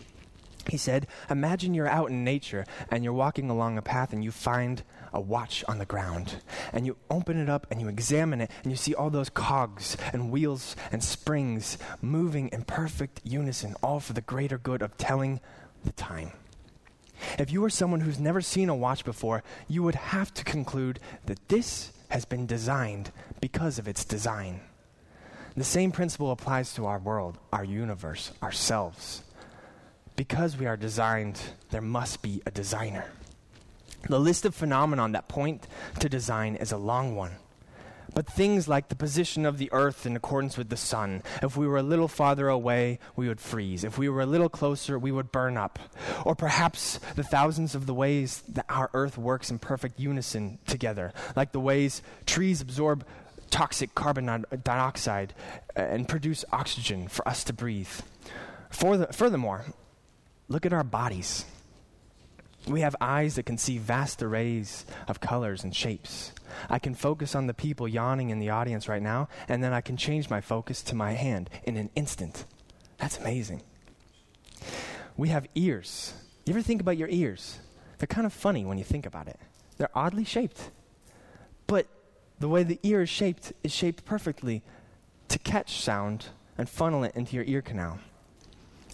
He 0.69 0.77
said, 0.77 1.07
Imagine 1.29 1.73
you're 1.73 1.87
out 1.87 2.09
in 2.09 2.23
nature 2.23 2.65
and 2.89 3.03
you're 3.03 3.13
walking 3.13 3.49
along 3.49 3.77
a 3.77 3.81
path 3.81 4.13
and 4.13 4.23
you 4.23 4.31
find 4.31 4.83
a 5.13 5.21
watch 5.21 5.63
on 5.67 5.77
the 5.77 5.85
ground. 5.85 6.41
And 6.73 6.85
you 6.85 6.97
open 7.09 7.39
it 7.39 7.49
up 7.49 7.67
and 7.69 7.79
you 7.79 7.87
examine 7.87 8.41
it 8.41 8.51
and 8.63 8.71
you 8.71 8.75
see 8.75 8.93
all 8.93 9.09
those 9.09 9.29
cogs 9.29 9.95
and 10.11 10.31
wheels 10.31 10.75
and 10.91 11.03
springs 11.03 11.77
moving 12.01 12.49
in 12.49 12.63
perfect 12.63 13.21
unison, 13.23 13.75
all 13.83 13.99
for 13.99 14.13
the 14.13 14.21
greater 14.21 14.57
good 14.57 14.81
of 14.81 14.97
telling 14.97 15.39
the 15.83 15.91
time. 15.91 16.31
If 17.39 17.51
you 17.51 17.63
are 17.63 17.69
someone 17.69 18.01
who's 18.01 18.19
never 18.19 18.41
seen 18.41 18.69
a 18.69 18.75
watch 18.75 19.05
before, 19.05 19.43
you 19.67 19.83
would 19.83 19.95
have 19.95 20.33
to 20.33 20.43
conclude 20.43 20.99
that 21.27 21.47
this 21.47 21.91
has 22.15 22.23
been 22.23 22.45
designed 22.45 23.11
because 23.41 23.77
of 23.77 23.89
its 23.89 24.05
design. 24.05 24.61
The 25.57 25.65
same 25.65 25.91
principle 25.91 26.31
applies 26.31 26.73
to 26.75 26.85
our 26.85 26.97
world, 26.97 27.37
our 27.51 27.65
universe, 27.65 28.31
ourselves. 28.41 29.21
Because 30.15 30.55
we 30.55 30.65
are 30.65 30.77
designed, 30.77 31.37
there 31.71 31.81
must 31.81 32.21
be 32.21 32.41
a 32.45 32.51
designer. 32.51 33.11
The 34.07 34.17
list 34.17 34.45
of 34.45 34.55
phenomena 34.55 35.09
that 35.09 35.27
point 35.27 35.67
to 35.99 36.07
design 36.07 36.55
is 36.55 36.71
a 36.71 36.77
long 36.77 37.17
one. 37.17 37.31
But 38.15 38.27
things 38.27 38.67
like 38.67 38.87
the 38.87 38.95
position 38.95 39.45
of 39.45 39.57
the 39.57 39.69
earth 39.73 40.05
in 40.05 40.15
accordance 40.15 40.57
with 40.57 40.69
the 40.69 40.77
sun, 40.77 41.21
if 41.43 41.57
we 41.57 41.67
were 41.67 41.77
a 41.77 41.83
little 41.83 42.07
farther 42.07 42.47
away, 42.47 42.97
we 43.17 43.27
would 43.27 43.41
freeze. 43.41 43.83
If 43.83 43.97
we 43.97 44.07
were 44.07 44.21
a 44.21 44.25
little 44.25 44.47
closer, 44.47 44.97
we 44.97 45.11
would 45.11 45.33
burn 45.33 45.57
up. 45.57 45.77
Or 46.23 46.33
perhaps 46.33 46.97
the 47.15 47.23
thousands 47.23 47.75
of 47.75 47.85
the 47.85 47.93
ways 47.93 48.41
that 48.47 48.65
our 48.69 48.89
earth 48.93 49.17
works 49.17 49.51
in 49.51 49.59
perfect 49.59 49.99
unison 49.99 50.59
together, 50.65 51.13
like 51.35 51.51
the 51.51 51.59
ways 51.59 52.01
trees 52.25 52.61
absorb 52.61 53.05
toxic 53.51 53.93
carbon 53.95 54.45
dioxide 54.63 55.33
uh, 55.77 55.81
and 55.81 56.07
produce 56.07 56.45
oxygen 56.53 57.09
for 57.09 57.27
us 57.27 57.43
to 57.43 57.53
breathe. 57.53 57.89
The, 58.69 59.09
furthermore, 59.11 59.65
look 60.47 60.65
at 60.65 60.71
our 60.71 60.83
bodies. 60.85 61.45
We 62.67 62.81
have 62.81 62.95
eyes 62.99 63.35
that 63.35 63.45
can 63.45 63.57
see 63.57 63.77
vast 63.77 64.23
arrays 64.23 64.85
of 65.07 65.19
colors 65.19 65.63
and 65.63 65.75
shapes. 65.75 66.31
I 66.69 66.79
can 66.79 66.95
focus 66.95 67.35
on 67.35 67.47
the 67.47 67.53
people 67.53 67.87
yawning 67.87 68.31
in 68.31 68.39
the 68.39 68.49
audience 68.49 68.87
right 68.87 69.01
now, 69.01 69.27
and 69.47 69.63
then 69.63 69.71
I 69.71 69.81
can 69.81 69.97
change 69.97 70.29
my 70.29 70.41
focus 70.41 70.81
to 70.83 70.95
my 70.95 71.11
hand 71.11 71.49
in 71.63 71.77
an 71.77 71.91
instant. 71.95 72.45
That's 72.97 73.19
amazing. 73.19 73.61
We 75.15 75.29
have 75.29 75.47
ears. 75.53 76.13
You 76.45 76.53
ever 76.53 76.61
think 76.61 76.81
about 76.81 76.97
your 76.97 77.09
ears? 77.09 77.59
They're 77.97 78.07
kind 78.07 78.25
of 78.25 78.33
funny 78.33 78.65
when 78.65 78.77
you 78.77 78.83
think 78.83 79.05
about 79.05 79.27
it. 79.27 79.39
They're 79.77 79.95
oddly 79.95 80.23
shaped. 80.23 80.71
But 81.67 81.87
the 82.39 82.49
way 82.49 82.63
the 82.63 82.79
ear 82.83 83.03
is 83.03 83.09
shaped 83.09 83.53
is 83.63 83.71
shaped 83.71 84.05
perfectly 84.05 84.63
to 85.29 85.39
catch 85.39 85.81
sound 85.81 86.27
and 86.57 86.67
funnel 86.67 87.03
it 87.03 87.15
into 87.15 87.35
your 87.35 87.45
ear 87.45 87.61
canal. 87.61 87.99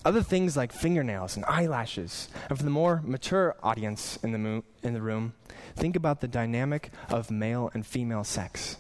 Other 0.04 0.24
things 0.24 0.58
like 0.58 0.72
fingernails 0.72 1.36
and 1.36 1.46
eyelashes. 1.46 2.30
And 2.50 2.58
for 2.58 2.64
the 2.64 2.72
more 2.72 3.02
mature 3.06 3.56
audience 3.62 4.18
in 4.24 4.32
the, 4.32 4.40
mo- 4.40 4.64
in 4.82 4.94
the 4.94 5.02
room, 5.02 5.34
think 5.76 5.96
about 5.96 6.22
the 6.22 6.28
dynamic 6.28 6.92
of 7.10 7.30
male 7.30 7.70
and 7.74 7.86
female 7.86 8.24
sex. 8.24 8.78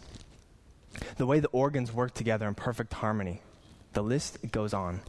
The 1.17 1.25
way 1.25 1.39
the 1.39 1.47
organs 1.49 1.93
work 1.93 2.13
together 2.13 2.47
in 2.47 2.55
perfect 2.55 2.93
harmony. 2.93 3.41
The 3.93 4.01
list 4.01 4.39
goes 4.51 4.73
on. 4.73 5.01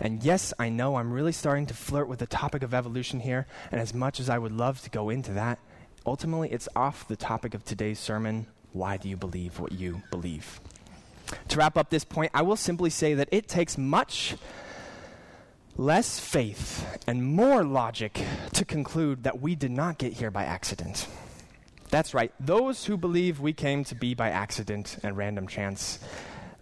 And 0.00 0.22
yes, 0.22 0.54
I 0.58 0.68
know 0.68 0.96
I'm 0.96 1.12
really 1.12 1.32
starting 1.32 1.66
to 1.66 1.74
flirt 1.74 2.08
with 2.08 2.20
the 2.20 2.26
topic 2.26 2.62
of 2.62 2.72
evolution 2.72 3.20
here, 3.20 3.46
and 3.70 3.80
as 3.80 3.92
much 3.92 4.20
as 4.20 4.30
I 4.30 4.38
would 4.38 4.52
love 4.52 4.80
to 4.82 4.90
go 4.90 5.10
into 5.10 5.32
that, 5.32 5.58
ultimately 6.06 6.50
it's 6.50 6.68
off 6.74 7.08
the 7.08 7.16
topic 7.16 7.52
of 7.54 7.64
today's 7.64 7.98
sermon 7.98 8.46
why 8.72 8.96
do 8.96 9.08
you 9.08 9.16
believe 9.16 9.58
what 9.58 9.72
you 9.72 10.02
believe? 10.10 10.60
To 11.48 11.58
wrap 11.58 11.76
up 11.76 11.90
this 11.90 12.04
point, 12.04 12.30
I 12.34 12.42
will 12.42 12.56
simply 12.56 12.90
say 12.90 13.14
that 13.14 13.28
it 13.32 13.48
takes 13.48 13.76
much 13.76 14.36
less 15.78 16.18
faith 16.18 16.98
and 17.06 17.24
more 17.24 17.62
logic 17.62 18.20
to 18.52 18.64
conclude 18.64 19.22
that 19.22 19.40
we 19.40 19.54
did 19.54 19.70
not 19.70 19.96
get 19.96 20.12
here 20.12 20.30
by 20.30 20.44
accident. 20.44 21.06
That's 21.88 22.12
right, 22.12 22.32
those 22.40 22.84
who 22.84 22.96
believe 22.96 23.40
we 23.40 23.52
came 23.52 23.84
to 23.84 23.94
be 23.94 24.12
by 24.12 24.28
accident 24.28 24.98
and 25.04 25.16
random 25.16 25.46
chance, 25.46 26.00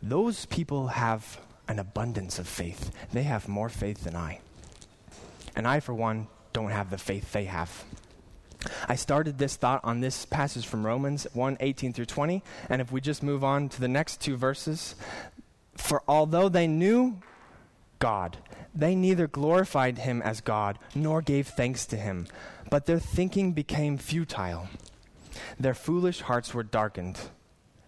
those 0.02 0.44
people 0.46 0.88
have 0.88 1.40
an 1.66 1.78
abundance 1.78 2.38
of 2.38 2.46
faith. 2.46 2.92
They 3.12 3.24
have 3.24 3.48
more 3.48 3.70
faith 3.70 4.04
than 4.04 4.14
I. 4.14 4.40
And 5.56 5.66
I, 5.66 5.80
for 5.80 5.94
one, 5.94 6.28
don't 6.52 6.70
have 6.70 6.90
the 6.90 6.98
faith 6.98 7.32
they 7.32 7.46
have. 7.46 7.84
I 8.88 8.96
started 8.96 9.38
this 9.38 9.56
thought 9.56 9.80
on 9.82 10.00
this 10.00 10.26
passage 10.26 10.66
from 10.66 10.84
Romans 10.84 11.26
1 11.32 11.56
18 11.60 11.92
through 11.92 12.06
20. 12.06 12.42
And 12.68 12.80
if 12.80 12.92
we 12.92 13.00
just 13.00 13.22
move 13.22 13.42
on 13.42 13.68
to 13.70 13.80
the 13.80 13.88
next 13.88 14.20
two 14.20 14.36
verses, 14.36 14.94
for 15.76 16.02
although 16.06 16.48
they 16.48 16.66
knew 16.66 17.16
God, 17.98 18.36
they 18.76 18.94
neither 18.94 19.26
glorified 19.26 19.98
him 19.98 20.22
as 20.22 20.40
God 20.40 20.78
nor 20.94 21.22
gave 21.22 21.48
thanks 21.48 21.86
to 21.86 21.96
him, 21.96 22.26
but 22.70 22.86
their 22.86 22.98
thinking 22.98 23.52
became 23.52 23.98
futile. 23.98 24.68
Their 25.58 25.74
foolish 25.74 26.20
hearts 26.20 26.54
were 26.54 26.62
darkened. 26.62 27.18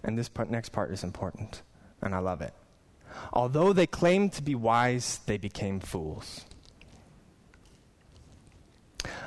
And 0.02 0.16
this 0.16 0.28
part, 0.28 0.50
next 0.50 0.70
part 0.70 0.92
is 0.92 1.02
important, 1.02 1.62
and 2.00 2.14
I 2.14 2.18
love 2.18 2.40
it. 2.40 2.54
Although 3.32 3.72
they 3.72 3.86
claimed 3.86 4.32
to 4.34 4.42
be 4.42 4.54
wise, 4.54 5.20
they 5.26 5.36
became 5.36 5.80
fools. 5.80 6.44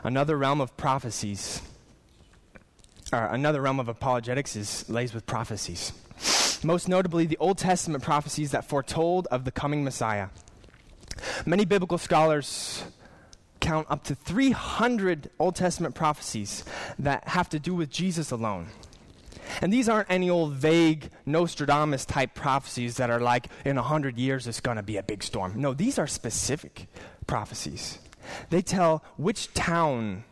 Another 0.03 0.37
realm 0.37 0.61
of 0.61 0.75
prophecies, 0.77 1.61
or 3.11 3.25
another 3.25 3.61
realm 3.61 3.79
of 3.79 3.89
apologetics 3.89 4.55
is 4.55 4.89
lays 4.89 5.13
with 5.13 5.25
prophecies. 5.25 5.91
Most 6.63 6.87
notably, 6.87 7.25
the 7.25 7.37
Old 7.37 7.57
Testament 7.57 8.03
prophecies 8.03 8.51
that 8.51 8.65
foretold 8.65 9.27
of 9.27 9.43
the 9.45 9.51
coming 9.51 9.83
Messiah. 9.83 10.29
Many 11.45 11.65
biblical 11.65 11.97
scholars 11.97 12.83
count 13.59 13.87
up 13.89 14.03
to 14.05 14.15
300 14.15 15.29
Old 15.39 15.55
Testament 15.55 15.95
prophecies 15.95 16.63
that 16.99 17.27
have 17.29 17.49
to 17.49 17.59
do 17.59 17.73
with 17.73 17.89
Jesus 17.89 18.31
alone. 18.31 18.67
And 19.61 19.71
these 19.71 19.89
aren't 19.89 20.09
any 20.09 20.29
old 20.29 20.53
vague 20.53 21.09
Nostradamus 21.25 22.05
type 22.05 22.33
prophecies 22.33 22.97
that 22.97 23.09
are 23.09 23.19
like, 23.19 23.47
in 23.65 23.77
a 23.77 23.81
hundred 23.81 24.17
years 24.17 24.47
it's 24.47 24.61
going 24.61 24.77
to 24.77 24.83
be 24.83 24.97
a 24.97 25.03
big 25.03 25.23
storm. 25.23 25.53
No, 25.59 25.73
these 25.73 25.99
are 25.99 26.07
specific 26.07 26.87
prophecies. 27.27 27.99
They 28.49 28.61
tell 28.61 29.03
which 29.17 29.53
town 29.53 30.23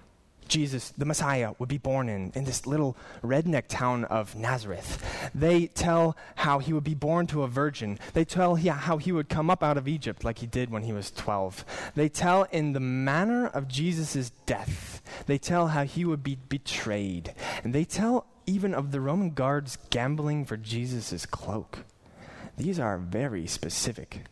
Jesus, 0.49 0.89
the 0.97 1.05
Messiah, 1.05 1.53
would 1.59 1.69
be 1.69 1.77
born 1.77 2.09
in, 2.09 2.31
in 2.35 2.43
this 2.43 2.67
little 2.67 2.97
redneck 3.23 3.67
town 3.67 4.05
of 4.05 4.35
Nazareth. 4.35 5.31
They 5.33 5.67
tell 5.67 6.17
how 6.35 6.59
he 6.59 6.73
would 6.73 6.83
be 6.83 6.95
born 6.95 7.27
to 7.27 7.43
a 7.43 7.47
virgin. 7.47 7.99
They 8.13 8.25
tell 8.25 8.55
he, 8.55 8.69
how 8.69 8.97
he 8.97 9.11
would 9.11 9.29
come 9.29 9.49
up 9.49 9.63
out 9.63 9.77
of 9.77 9.87
Egypt 9.87 10.23
like 10.23 10.39
he 10.39 10.47
did 10.47 10.69
when 10.69 10.83
he 10.83 10.93
was 10.93 11.11
12. 11.11 11.91
They 11.95 12.09
tell 12.09 12.43
in 12.51 12.73
the 12.73 12.79
manner 12.79 13.47
of 13.47 13.67
Jesus' 13.67 14.31
death. 14.45 15.01
They 15.25 15.37
tell 15.37 15.67
how 15.67 15.83
he 15.83 16.05
would 16.05 16.23
be 16.23 16.35
betrayed. 16.35 17.33
And 17.63 17.73
they 17.73 17.85
tell 17.85 18.25
even 18.45 18.73
of 18.73 18.91
the 18.91 19.01
Roman 19.01 19.31
guards 19.31 19.77
gambling 19.89 20.45
for 20.45 20.57
Jesus' 20.57 21.25
cloak. 21.25 21.79
These 22.57 22.79
are 22.79 22.97
very 22.97 23.47
specific. 23.47 24.23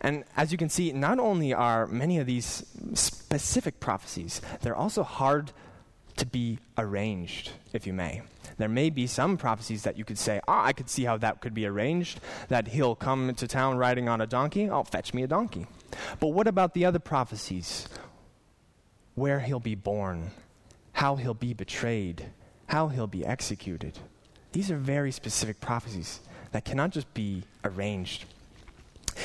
And 0.00 0.24
as 0.36 0.52
you 0.52 0.58
can 0.58 0.68
see, 0.68 0.92
not 0.92 1.18
only 1.18 1.52
are 1.52 1.86
many 1.86 2.18
of 2.18 2.26
these 2.26 2.64
specific 2.94 3.80
prophecies, 3.80 4.40
they're 4.62 4.76
also 4.76 5.02
hard 5.02 5.52
to 6.16 6.26
be 6.26 6.58
arranged, 6.78 7.52
if 7.72 7.86
you 7.86 7.92
may. 7.92 8.22
There 8.58 8.68
may 8.68 8.88
be 8.90 9.06
some 9.06 9.36
prophecies 9.36 9.82
that 9.82 9.98
you 9.98 10.04
could 10.04 10.18
say, 10.18 10.40
ah, 10.48 10.64
I 10.64 10.72
could 10.72 10.88
see 10.88 11.04
how 11.04 11.18
that 11.18 11.40
could 11.40 11.52
be 11.52 11.66
arranged, 11.66 12.20
that 12.48 12.68
he'll 12.68 12.94
come 12.94 13.34
to 13.34 13.46
town 13.46 13.76
riding 13.76 14.08
on 14.08 14.20
a 14.20 14.26
donkey. 14.26 14.68
I'll 14.68 14.84
fetch 14.84 15.12
me 15.12 15.22
a 15.22 15.26
donkey. 15.26 15.66
But 16.20 16.28
what 16.28 16.48
about 16.48 16.72
the 16.72 16.84
other 16.84 16.98
prophecies? 16.98 17.88
Where 19.14 19.40
he'll 19.40 19.60
be 19.60 19.74
born, 19.74 20.30
how 20.92 21.16
he'll 21.16 21.34
be 21.34 21.52
betrayed, 21.52 22.26
how 22.68 22.88
he'll 22.88 23.06
be 23.06 23.24
executed. 23.24 23.98
These 24.52 24.70
are 24.70 24.78
very 24.78 25.12
specific 25.12 25.60
prophecies 25.60 26.20
that 26.52 26.64
cannot 26.64 26.90
just 26.90 27.12
be 27.12 27.42
arranged. 27.64 28.24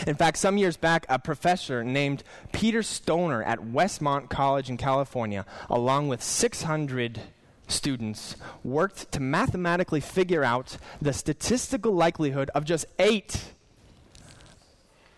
In 0.07 0.15
fact, 0.15 0.37
some 0.37 0.57
years 0.57 0.77
back, 0.77 1.05
a 1.09 1.19
professor 1.19 1.83
named 1.83 2.23
Peter 2.51 2.83
Stoner 2.83 3.43
at 3.43 3.59
Westmont 3.59 4.29
College 4.29 4.69
in 4.69 4.77
California, 4.77 5.45
along 5.69 6.07
with 6.07 6.21
600 6.23 7.21
students, 7.67 8.35
worked 8.63 9.11
to 9.11 9.19
mathematically 9.19 9.99
figure 9.99 10.43
out 10.43 10.77
the 11.01 11.13
statistical 11.13 11.93
likelihood 11.93 12.49
of 12.53 12.65
just 12.65 12.85
eight 12.99 13.53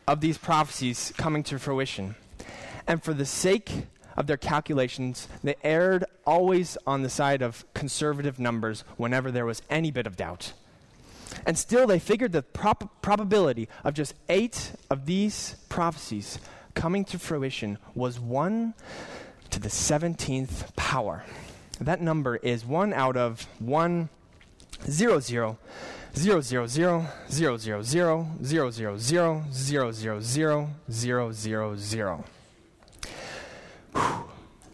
of 0.07 0.21
these 0.21 0.37
prophecies 0.37 1.13
coming 1.17 1.43
to 1.43 1.57
fruition. 1.57 2.15
And 2.87 3.01
for 3.01 3.13
the 3.13 3.25
sake 3.25 3.87
of 4.17 4.27
their 4.27 4.37
calculations, 4.37 5.27
they 5.43 5.55
erred 5.63 6.05
always 6.25 6.77
on 6.85 7.01
the 7.01 7.09
side 7.09 7.41
of 7.41 7.65
conservative 7.73 8.39
numbers 8.39 8.83
whenever 8.97 9.31
there 9.31 9.45
was 9.45 9.61
any 9.69 9.91
bit 9.91 10.05
of 10.05 10.15
doubt. 10.15 10.53
And 11.45 11.57
still, 11.57 11.87
they 11.87 11.99
figured 11.99 12.31
the 12.31 12.43
prop- 12.43 13.01
probability 13.01 13.67
of 13.83 13.93
just 13.93 14.13
eight 14.29 14.71
of 14.89 15.05
these 15.05 15.55
prophecies 15.69 16.39
coming 16.73 17.05
to 17.05 17.19
fruition 17.19 17.77
was 17.95 18.19
1 18.19 18.73
to 19.51 19.59
the 19.59 19.69
17th 19.69 20.75
power. 20.75 21.23
That 21.79 22.01
number 22.01 22.37
is 22.37 22.65
1 22.65 22.93
out 22.93 23.17
of 23.17 23.47
1, 23.59 24.09
0, 24.89 25.19
0, 25.19 25.57
0, 26.15 26.41
0, 26.41 26.67
0, 26.67 26.67
0, 27.29 27.57
0, 27.57 27.57
0, 27.57 27.81
0, 28.41 28.71
0, 28.71 28.97
0, 28.97 28.97
0, 28.97 29.41
0, 29.91 30.21
0, 30.21 30.69
0, 30.91 31.31
0, 31.31 31.75
0. 31.75 32.25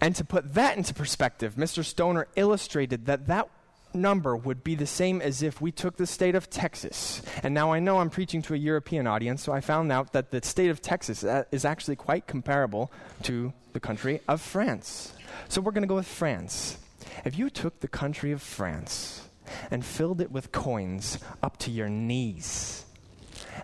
And 0.01 0.15
to 0.15 0.23
put 0.23 0.53
that 0.53 0.77
into 0.77 0.93
perspective, 0.93 1.55
Mr. 1.55 1.83
Stoner 1.83 2.27
illustrated 2.35 3.05
that 3.07 3.27
that 3.27 3.49
number 3.93 4.35
would 4.35 4.63
be 4.63 4.75
the 4.75 4.85
same 4.85 5.21
as 5.21 5.41
if 5.41 5.61
we 5.61 5.71
took 5.71 5.97
the 5.97 6.07
state 6.07 6.35
of 6.35 6.49
Texas. 6.49 7.21
And 7.43 7.53
now 7.53 7.71
I 7.71 7.79
know 7.79 7.99
I'm 7.99 8.09
preaching 8.09 8.41
to 8.43 8.53
a 8.53 8.57
European 8.57 9.07
audience, 9.07 9.43
so 9.43 9.51
I 9.51 9.61
found 9.61 9.91
out 9.91 10.13
that 10.13 10.31
the 10.31 10.41
state 10.43 10.69
of 10.69 10.81
Texas 10.81 11.23
uh, 11.23 11.43
is 11.51 11.65
actually 11.65 11.95
quite 11.95 12.27
comparable 12.27 12.91
to 13.23 13.53
the 13.73 13.79
country 13.79 14.21
of 14.27 14.41
France. 14.41 15.13
So 15.47 15.61
we're 15.61 15.71
going 15.71 15.83
to 15.83 15.87
go 15.87 15.95
with 15.95 16.07
France. 16.07 16.77
If 17.25 17.37
you 17.37 17.49
took 17.49 17.79
the 17.79 17.87
country 17.87 18.31
of 18.31 18.41
France 18.41 19.27
and 19.71 19.83
filled 19.83 20.21
it 20.21 20.31
with 20.31 20.51
coins 20.51 21.19
up 21.41 21.57
to 21.57 21.71
your 21.71 21.89
knees, 21.89 22.85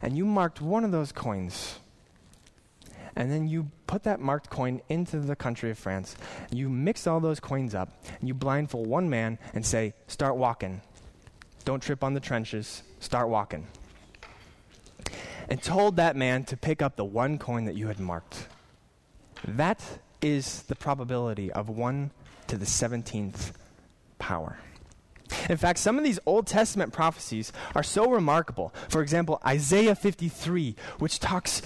and 0.02 0.18
you 0.18 0.26
marked 0.26 0.62
one 0.62 0.84
of 0.84 0.92
those 0.92 1.12
coins 1.12 1.80
and 3.16 3.32
then 3.32 3.48
you 3.48 3.72
put 3.88 4.04
that 4.04 4.20
marked 4.20 4.50
coin 4.50 4.82
into 4.90 5.20
the 5.20 5.36
country 5.36 5.72
of 5.72 5.78
France. 5.78 6.16
You 6.52 6.70
mix 6.70 7.08
all 7.08 7.20
those 7.20 7.40
coins 7.40 7.74
up, 7.74 7.90
and 8.20 8.28
you 8.28 8.34
blindfold 8.34 8.88
one 8.88 9.10
man 9.10 9.38
and 9.54 9.66
say, 9.66 9.94
Start 10.08 10.36
walking. 10.36 10.82
Don't 11.64 11.82
trip 11.82 12.04
on 12.04 12.14
the 12.14 12.20
trenches. 12.20 12.84
Start 13.00 13.30
walking. 13.30 13.68
And 15.50 15.62
told 15.62 15.96
that 15.96 16.16
man 16.16 16.44
to 16.46 16.58
pick 16.58 16.82
up 16.82 16.96
the 16.96 17.06
one 17.06 17.38
coin 17.38 17.66
that 17.66 17.76
you 17.76 17.88
had 17.88 18.00
marked. 18.00 18.48
That 19.48 19.82
is 20.22 20.64
the 20.64 20.76
probability 20.76 21.52
of 21.52 21.70
1 21.70 22.12
to 22.48 22.58
the 22.58 22.66
17th 22.66 23.52
power. 24.18 24.58
In 25.50 25.58
fact, 25.58 25.80
some 25.80 25.98
of 25.98 26.04
these 26.04 26.20
Old 26.26 26.48
Testament 26.48 26.94
prophecies 26.94 27.52
are 27.76 27.84
so 27.84 28.10
remarkable. 28.10 28.74
For 28.90 29.02
example, 29.02 29.42
Isaiah 29.46 29.96
53, 29.96 30.76
which 31.00 31.20
talks 31.20 31.62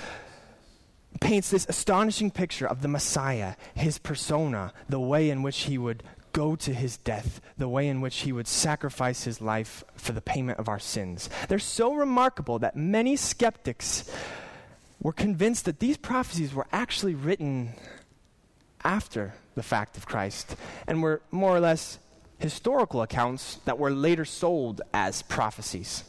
paints 1.19 1.49
this 1.49 1.65
astonishing 1.69 2.31
picture 2.31 2.67
of 2.67 2.81
the 2.81 2.87
Messiah, 2.87 3.55
his 3.73 3.97
persona, 3.97 4.73
the 4.87 4.99
way 4.99 5.29
in 5.29 5.43
which 5.43 5.63
he 5.63 5.77
would 5.77 6.03
go 6.33 6.55
to 6.55 6.73
his 6.73 6.97
death, 6.97 7.41
the 7.57 7.67
way 7.67 7.87
in 7.87 8.01
which 8.01 8.19
he 8.19 8.31
would 8.31 8.47
sacrifice 8.47 9.23
his 9.23 9.41
life 9.41 9.83
for 9.95 10.13
the 10.13 10.21
payment 10.21 10.59
of 10.59 10.69
our 10.69 10.79
sins. 10.79 11.29
They're 11.47 11.59
so 11.59 11.93
remarkable 11.93 12.59
that 12.59 12.75
many 12.75 13.15
skeptics 13.15 14.09
were 15.01 15.13
convinced 15.13 15.65
that 15.65 15.79
these 15.79 15.97
prophecies 15.97 16.53
were 16.53 16.67
actually 16.71 17.15
written 17.15 17.73
after 18.83 19.33
the 19.55 19.63
fact 19.63 19.97
of 19.97 20.05
Christ 20.05 20.55
and 20.87 21.01
were 21.01 21.21
more 21.31 21.55
or 21.55 21.59
less 21.59 21.99
historical 22.37 23.01
accounts 23.01 23.55
that 23.65 23.77
were 23.77 23.91
later 23.91 24.25
sold 24.25 24.81
as 24.93 25.21
prophecies. 25.23 26.03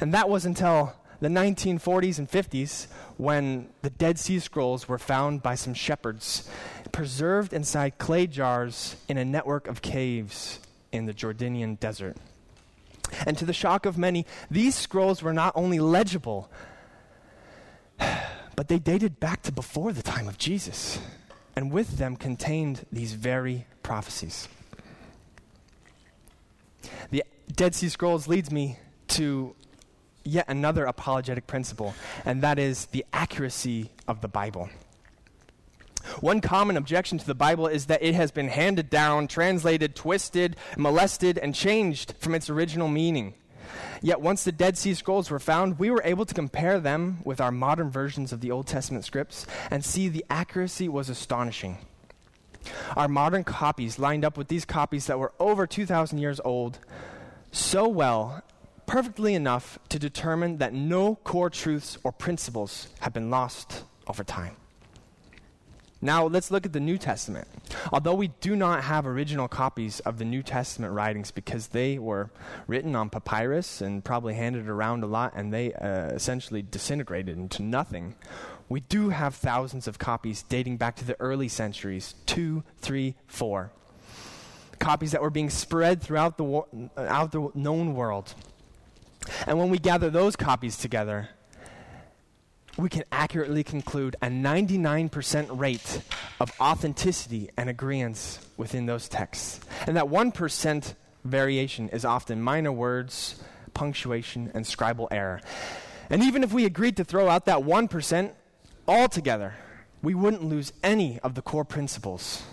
And 0.00 0.14
that 0.14 0.28
was 0.28 0.44
until 0.46 0.94
the 1.20 1.28
1940s 1.28 2.18
and 2.18 2.30
50s 2.30 2.86
when 3.16 3.68
the 3.82 3.90
Dead 3.90 4.18
Sea 4.18 4.38
Scrolls 4.38 4.88
were 4.88 4.98
found 4.98 5.42
by 5.42 5.54
some 5.54 5.74
shepherds, 5.74 6.48
preserved 6.92 7.52
inside 7.52 7.98
clay 7.98 8.26
jars 8.26 8.96
in 9.08 9.18
a 9.18 9.24
network 9.24 9.66
of 9.66 9.82
caves 9.82 10.60
in 10.92 11.06
the 11.06 11.14
Jordanian 11.14 11.78
desert. 11.78 12.16
And 13.26 13.36
to 13.38 13.44
the 13.44 13.52
shock 13.52 13.86
of 13.86 13.98
many, 13.98 14.26
these 14.50 14.74
scrolls 14.74 15.22
were 15.22 15.32
not 15.32 15.52
only 15.56 15.78
legible, 15.78 16.50
but 18.56 18.68
they 18.68 18.78
dated 18.78 19.18
back 19.18 19.42
to 19.42 19.52
before 19.52 19.92
the 19.92 20.02
time 20.02 20.28
of 20.28 20.38
Jesus, 20.38 20.98
and 21.56 21.72
with 21.72 21.98
them 21.98 22.16
contained 22.16 22.86
these 22.92 23.14
very 23.14 23.66
prophecies. 23.82 24.48
The 27.10 27.24
Dead 27.54 27.74
Sea 27.74 27.88
Scrolls 27.88 28.28
leads 28.28 28.50
me 28.50 28.78
to 29.08 29.54
yet 30.24 30.46
another 30.48 30.84
apologetic 30.84 31.46
principle, 31.46 31.94
and 32.24 32.42
that 32.42 32.58
is 32.58 32.86
the 32.86 33.04
accuracy 33.12 33.90
of 34.06 34.20
the 34.20 34.28
Bible. 34.28 34.68
One 36.20 36.40
common 36.40 36.76
objection 36.76 37.18
to 37.18 37.26
the 37.26 37.34
Bible 37.34 37.66
is 37.66 37.86
that 37.86 38.02
it 38.02 38.14
has 38.14 38.30
been 38.30 38.48
handed 38.48 38.88
down, 38.88 39.28
translated, 39.28 39.94
twisted, 39.94 40.56
molested, 40.76 41.38
and 41.38 41.54
changed 41.54 42.14
from 42.18 42.34
its 42.34 42.48
original 42.48 42.88
meaning. 42.88 43.34
Yet, 44.00 44.20
once 44.20 44.44
the 44.44 44.52
Dead 44.52 44.78
Sea 44.78 44.94
Scrolls 44.94 45.30
were 45.30 45.40
found, 45.40 45.78
we 45.78 45.90
were 45.90 46.02
able 46.04 46.24
to 46.24 46.34
compare 46.34 46.78
them 46.78 47.18
with 47.24 47.40
our 47.40 47.50
modern 47.50 47.90
versions 47.90 48.32
of 48.32 48.40
the 48.40 48.50
Old 48.50 48.66
Testament 48.66 49.04
scripts 49.04 49.46
and 49.70 49.84
see 49.84 50.08
the 50.08 50.24
accuracy 50.30 50.88
was 50.88 51.08
astonishing. 51.08 51.78
Our 52.96 53.08
modern 53.08 53.44
copies 53.44 53.98
lined 53.98 54.24
up 54.24 54.36
with 54.36 54.48
these 54.48 54.64
copies 54.64 55.06
that 55.06 55.18
were 55.18 55.32
over 55.40 55.66
2,000 55.66 56.18
years 56.18 56.40
old 56.44 56.78
so 57.50 57.88
well 57.88 58.42
perfectly 58.88 59.34
enough 59.34 59.78
to 59.90 59.98
determine 59.98 60.56
that 60.56 60.72
no 60.72 61.14
core 61.16 61.50
truths 61.50 61.98
or 62.02 62.10
principles 62.10 62.88
have 63.00 63.12
been 63.12 63.30
lost 63.30 63.84
over 64.08 64.24
time. 64.24 64.56
Now, 66.00 66.26
let's 66.26 66.50
look 66.50 66.64
at 66.64 66.72
the 66.72 66.80
New 66.80 66.96
Testament. 66.96 67.48
Although 67.92 68.14
we 68.14 68.28
do 68.40 68.56
not 68.56 68.84
have 68.84 69.06
original 69.06 69.46
copies 69.46 70.00
of 70.00 70.18
the 70.18 70.24
New 70.24 70.42
Testament 70.42 70.94
writings 70.94 71.30
because 71.30 71.68
they 71.68 71.98
were 71.98 72.30
written 72.66 72.96
on 72.96 73.10
papyrus 73.10 73.82
and 73.82 74.02
probably 74.02 74.34
handed 74.34 74.68
around 74.68 75.02
a 75.02 75.06
lot 75.06 75.32
and 75.36 75.52
they 75.52 75.74
uh, 75.74 76.06
essentially 76.06 76.62
disintegrated 76.62 77.36
into 77.36 77.62
nothing, 77.62 78.14
we 78.68 78.80
do 78.80 79.10
have 79.10 79.34
thousands 79.34 79.86
of 79.86 79.98
copies 79.98 80.44
dating 80.44 80.76
back 80.78 80.96
to 80.96 81.04
the 81.04 81.20
early 81.20 81.48
centuries 81.48 82.14
two, 82.26 82.62
three, 82.78 83.16
four. 83.26 83.70
Copies 84.78 85.10
that 85.12 85.20
were 85.20 85.30
being 85.30 85.50
spread 85.50 86.00
throughout 86.00 86.38
the, 86.38 86.44
wo- 86.44 86.90
out 86.96 87.32
the 87.32 87.50
known 87.54 87.94
world. 87.94 88.34
And 89.46 89.58
when 89.58 89.70
we 89.70 89.78
gather 89.78 90.10
those 90.10 90.36
copies 90.36 90.76
together, 90.76 91.28
we 92.76 92.88
can 92.88 93.02
accurately 93.10 93.64
conclude 93.64 94.14
a 94.22 94.28
99% 94.28 95.58
rate 95.58 96.00
of 96.40 96.52
authenticity 96.60 97.50
and 97.56 97.68
agreement 97.68 98.38
within 98.56 98.86
those 98.86 99.08
texts. 99.08 99.60
And 99.86 99.96
that 99.96 100.04
1% 100.04 100.94
variation 101.24 101.88
is 101.88 102.04
often 102.04 102.40
minor 102.40 102.70
words, 102.70 103.42
punctuation, 103.74 104.50
and 104.54 104.64
scribal 104.64 105.08
error. 105.10 105.40
And 106.08 106.22
even 106.22 106.44
if 106.44 106.52
we 106.52 106.64
agreed 106.64 106.96
to 106.98 107.04
throw 107.04 107.28
out 107.28 107.46
that 107.46 107.58
1% 107.58 108.32
altogether, 108.86 109.54
we 110.00 110.14
wouldn't 110.14 110.44
lose 110.44 110.72
any 110.82 111.18
of 111.20 111.34
the 111.34 111.42
core 111.42 111.64
principles 111.64 112.44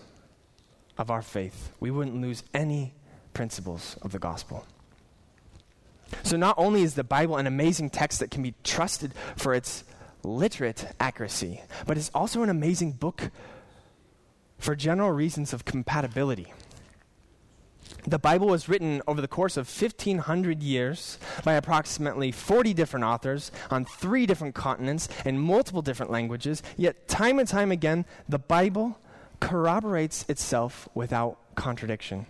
of 0.97 1.11
our 1.11 1.21
faith, 1.21 1.71
we 1.79 1.91
wouldn't 1.91 2.19
lose 2.19 2.43
any 2.53 2.93
principles 3.33 3.97
of 4.01 4.11
the 4.11 4.19
gospel. 4.19 4.65
So, 6.23 6.37
not 6.37 6.55
only 6.57 6.83
is 6.83 6.95
the 6.95 7.03
Bible 7.03 7.37
an 7.37 7.47
amazing 7.47 7.89
text 7.89 8.19
that 8.19 8.31
can 8.31 8.43
be 8.43 8.53
trusted 8.63 9.13
for 9.35 9.53
its 9.53 9.83
literate 10.23 10.87
accuracy, 10.99 11.61
but 11.85 11.97
it's 11.97 12.11
also 12.13 12.43
an 12.43 12.49
amazing 12.49 12.93
book 12.93 13.31
for 14.57 14.75
general 14.75 15.11
reasons 15.11 15.53
of 15.53 15.65
compatibility. 15.65 16.53
The 18.07 18.19
Bible 18.19 18.47
was 18.47 18.69
written 18.69 19.01
over 19.07 19.21
the 19.21 19.27
course 19.27 19.57
of 19.57 19.69
1,500 19.69 20.61
years 20.61 21.17
by 21.43 21.53
approximately 21.53 22.31
40 22.31 22.73
different 22.73 23.03
authors 23.03 23.51
on 23.71 23.85
three 23.85 24.25
different 24.25 24.53
continents 24.55 25.07
in 25.25 25.39
multiple 25.39 25.81
different 25.81 26.11
languages, 26.11 26.61
yet, 26.77 27.07
time 27.07 27.39
and 27.39 27.47
time 27.47 27.71
again, 27.71 28.05
the 28.29 28.39
Bible 28.39 28.99
corroborates 29.39 30.25
itself 30.29 30.87
without 30.93 31.39
contradiction. 31.55 32.27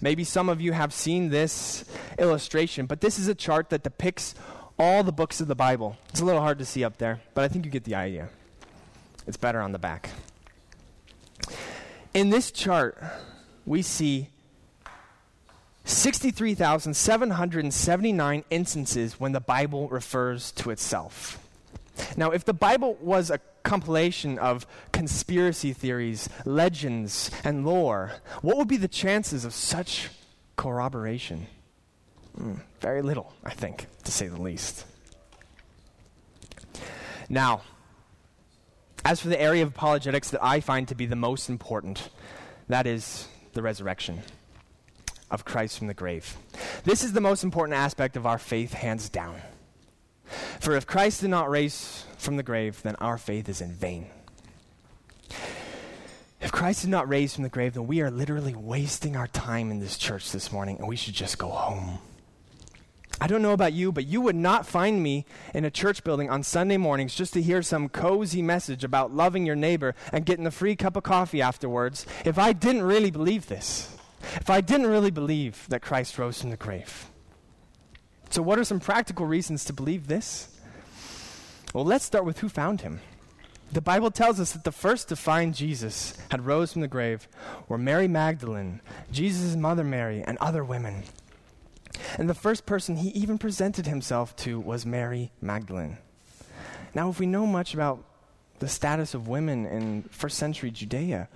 Maybe 0.00 0.24
some 0.24 0.48
of 0.48 0.60
you 0.60 0.72
have 0.72 0.92
seen 0.92 1.30
this 1.30 1.84
illustration, 2.18 2.86
but 2.86 3.00
this 3.00 3.18
is 3.18 3.28
a 3.28 3.34
chart 3.34 3.70
that 3.70 3.82
depicts 3.82 4.34
all 4.78 5.02
the 5.02 5.12
books 5.12 5.40
of 5.40 5.48
the 5.48 5.54
Bible. 5.54 5.96
It's 6.08 6.20
a 6.20 6.24
little 6.24 6.40
hard 6.40 6.58
to 6.58 6.64
see 6.64 6.84
up 6.84 6.98
there, 6.98 7.20
but 7.34 7.44
I 7.44 7.48
think 7.48 7.64
you 7.64 7.70
get 7.70 7.84
the 7.84 7.94
idea. 7.94 8.28
It's 9.26 9.36
better 9.36 9.60
on 9.60 9.72
the 9.72 9.78
back. 9.78 10.10
In 12.14 12.30
this 12.30 12.50
chart, 12.50 12.98
we 13.66 13.82
see 13.82 14.30
63,779 15.84 18.44
instances 18.50 19.20
when 19.20 19.32
the 19.32 19.40
Bible 19.40 19.88
refers 19.88 20.52
to 20.52 20.70
itself. 20.70 21.38
Now, 22.16 22.30
if 22.30 22.44
the 22.44 22.54
Bible 22.54 22.96
was 23.00 23.30
a 23.30 23.40
compilation 23.62 24.38
of 24.38 24.66
conspiracy 24.92 25.72
theories, 25.72 26.28
legends, 26.44 27.30
and 27.44 27.64
lore, 27.66 28.12
what 28.42 28.56
would 28.56 28.68
be 28.68 28.76
the 28.76 28.88
chances 28.88 29.44
of 29.44 29.52
such 29.52 30.08
corroboration? 30.56 31.46
Mm, 32.38 32.60
very 32.80 33.02
little, 33.02 33.32
I 33.44 33.50
think, 33.50 33.86
to 34.04 34.12
say 34.12 34.28
the 34.28 34.40
least. 34.40 34.86
Now, 37.28 37.62
as 39.04 39.20
for 39.20 39.28
the 39.28 39.40
area 39.40 39.62
of 39.62 39.70
apologetics 39.70 40.30
that 40.30 40.44
I 40.44 40.60
find 40.60 40.88
to 40.88 40.94
be 40.94 41.06
the 41.06 41.16
most 41.16 41.48
important, 41.48 42.10
that 42.68 42.86
is 42.86 43.28
the 43.52 43.62
resurrection 43.62 44.20
of 45.30 45.44
Christ 45.44 45.78
from 45.78 45.86
the 45.86 45.94
grave. 45.94 46.36
This 46.84 47.04
is 47.04 47.12
the 47.12 47.20
most 47.20 47.44
important 47.44 47.76
aspect 47.76 48.16
of 48.16 48.26
our 48.26 48.38
faith, 48.38 48.72
hands 48.72 49.08
down. 49.08 49.40
For 50.60 50.76
if 50.76 50.86
Christ 50.86 51.22
did 51.22 51.30
not 51.30 51.48
raise 51.48 52.04
from 52.18 52.36
the 52.36 52.42
grave, 52.42 52.82
then 52.82 52.94
our 52.96 53.16
faith 53.16 53.48
is 53.48 53.62
in 53.62 53.72
vain. 53.72 54.08
If 56.38 56.52
Christ 56.52 56.82
did 56.82 56.90
not 56.90 57.08
raise 57.08 57.34
from 57.34 57.44
the 57.44 57.48
grave, 57.48 57.72
then 57.72 57.86
we 57.86 58.02
are 58.02 58.10
literally 58.10 58.54
wasting 58.54 59.16
our 59.16 59.26
time 59.26 59.70
in 59.70 59.80
this 59.80 59.96
church 59.96 60.32
this 60.32 60.52
morning, 60.52 60.76
and 60.78 60.86
we 60.86 60.96
should 60.96 61.14
just 61.14 61.38
go 61.38 61.48
home. 61.48 61.98
I 63.22 63.26
don't 63.26 63.40
know 63.40 63.52
about 63.52 63.72
you, 63.72 63.90
but 63.90 64.06
you 64.06 64.20
would 64.20 64.36
not 64.36 64.66
find 64.66 65.02
me 65.02 65.24
in 65.54 65.64
a 65.64 65.70
church 65.70 66.04
building 66.04 66.28
on 66.28 66.42
Sunday 66.42 66.76
mornings 66.76 67.14
just 67.14 67.32
to 67.34 67.42
hear 67.42 67.62
some 67.62 67.88
cozy 67.88 68.42
message 68.42 68.84
about 68.84 69.14
loving 69.14 69.46
your 69.46 69.56
neighbor 69.56 69.94
and 70.12 70.26
getting 70.26 70.46
a 70.46 70.50
free 70.50 70.76
cup 70.76 70.94
of 70.94 71.02
coffee 71.02 71.40
afterwards 71.40 72.06
if 72.26 72.38
I 72.38 72.52
didn't 72.52 72.82
really 72.82 73.10
believe 73.10 73.48
this. 73.48 73.96
If 74.36 74.50
I 74.50 74.60
didn't 74.60 74.88
really 74.88 75.10
believe 75.10 75.66
that 75.70 75.80
Christ 75.80 76.18
rose 76.18 76.40
from 76.40 76.50
the 76.50 76.56
grave. 76.56 77.10
So, 78.30 78.42
what 78.42 78.60
are 78.60 78.64
some 78.64 78.78
practical 78.78 79.26
reasons 79.26 79.64
to 79.64 79.72
believe 79.72 80.06
this? 80.06 80.48
Well, 81.74 81.84
let's 81.84 82.04
start 82.04 82.24
with 82.24 82.38
who 82.38 82.48
found 82.48 82.80
him. 82.80 83.00
The 83.72 83.80
Bible 83.80 84.10
tells 84.10 84.38
us 84.38 84.52
that 84.52 84.64
the 84.64 84.72
first 84.72 85.08
to 85.08 85.16
find 85.16 85.54
Jesus 85.54 86.16
had 86.30 86.46
rose 86.46 86.72
from 86.72 86.82
the 86.82 86.88
grave 86.88 87.28
were 87.68 87.78
Mary 87.78 88.08
Magdalene, 88.08 88.80
Jesus' 89.10 89.56
mother 89.56 89.84
Mary, 89.84 90.22
and 90.22 90.38
other 90.38 90.64
women. 90.64 91.02
And 92.18 92.28
the 92.28 92.34
first 92.34 92.66
person 92.66 92.96
he 92.96 93.08
even 93.10 93.36
presented 93.36 93.86
himself 93.86 94.34
to 94.36 94.60
was 94.60 94.86
Mary 94.86 95.32
Magdalene. 95.40 95.98
Now, 96.94 97.10
if 97.10 97.18
we 97.18 97.26
know 97.26 97.46
much 97.46 97.74
about 97.74 98.02
the 98.60 98.68
status 98.68 99.14
of 99.14 99.28
women 99.28 99.66
in 99.66 100.02
first 100.10 100.38
century 100.38 100.70
Judea, 100.70 101.28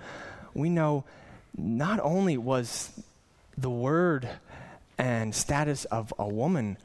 we 0.53 0.69
know 0.69 1.03
not 1.57 1.99
only 2.01 2.37
was 2.37 2.91
the 3.57 3.69
word 3.69 4.29
and 4.97 5.33
status 5.33 5.85
of 5.85 6.13
a 6.17 6.27
woman 6.27 6.77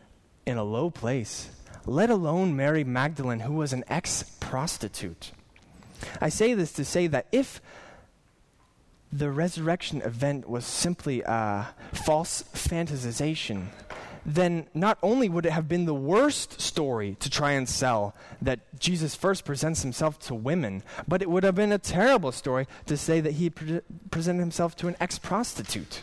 in 0.47 0.57
a 0.57 0.65
low 0.65 0.91
place, 0.91 1.51
let 1.87 2.11
alone 2.11 2.57
Mary 2.57 2.85
Magdalene, 2.85 3.41
who 3.41 3.55
was 3.55 3.73
an 3.73 3.85
ex 3.89 4.25
prostitute. 4.41 5.33
I 6.21 6.29
say 6.29 6.55
this 6.55 6.73
to 6.73 6.85
say 6.85 7.07
that 7.09 7.27
if 7.31 7.61
the 9.13 9.31
resurrection 9.31 10.03
event 10.03 10.49
was 10.49 10.65
simply 10.65 11.23
a 11.23 11.69
false 11.93 12.45
fantasization, 12.55 13.67
then 14.25 14.67
not 14.75 14.99
only 15.03 15.29
would 15.29 15.47
it 15.47 15.53
have 15.53 15.69
been 15.69 15.87
the 15.87 15.95
worst 15.95 16.61
story 16.61 17.17
to 17.21 17.31
try 17.31 17.53
and 17.53 17.69
sell 17.69 18.15
that 18.41 18.61
Jesus 18.79 19.15
first 19.15 19.45
presents 19.45 19.83
himself 19.83 20.19
to 20.21 20.35
women, 20.35 20.83
but 21.09 21.23
it 21.23 21.31
would 21.31 21.43
have 21.43 21.55
been 21.55 21.73
a 21.73 21.79
terrible 21.79 22.31
story 22.33 22.67
to 22.87 22.97
say 22.97 23.21
that 23.21 23.33
he 23.33 23.51
pre- 23.51 23.81
presented 24.11 24.41
himself 24.41 24.77
to 24.77 24.89
an 24.89 24.97
ex 25.01 25.19
prostitute. 25.19 26.01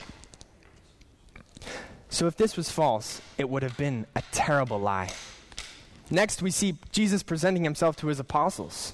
So 2.10 2.28
if 2.28 2.38
this 2.38 2.56
was 2.56 2.70
false, 2.72 3.22
it 3.38 3.50
would 3.50 3.64
have 3.64 3.78
been 3.78 4.06
a 4.16 4.24
terrible 4.32 4.80
lie. 4.80 5.12
Next, 6.10 6.42
we 6.42 6.52
see 6.52 6.78
Jesus 6.92 7.22
presenting 7.22 7.64
himself 7.64 7.98
to 7.98 8.08
his 8.08 8.20
apostles. 8.20 8.94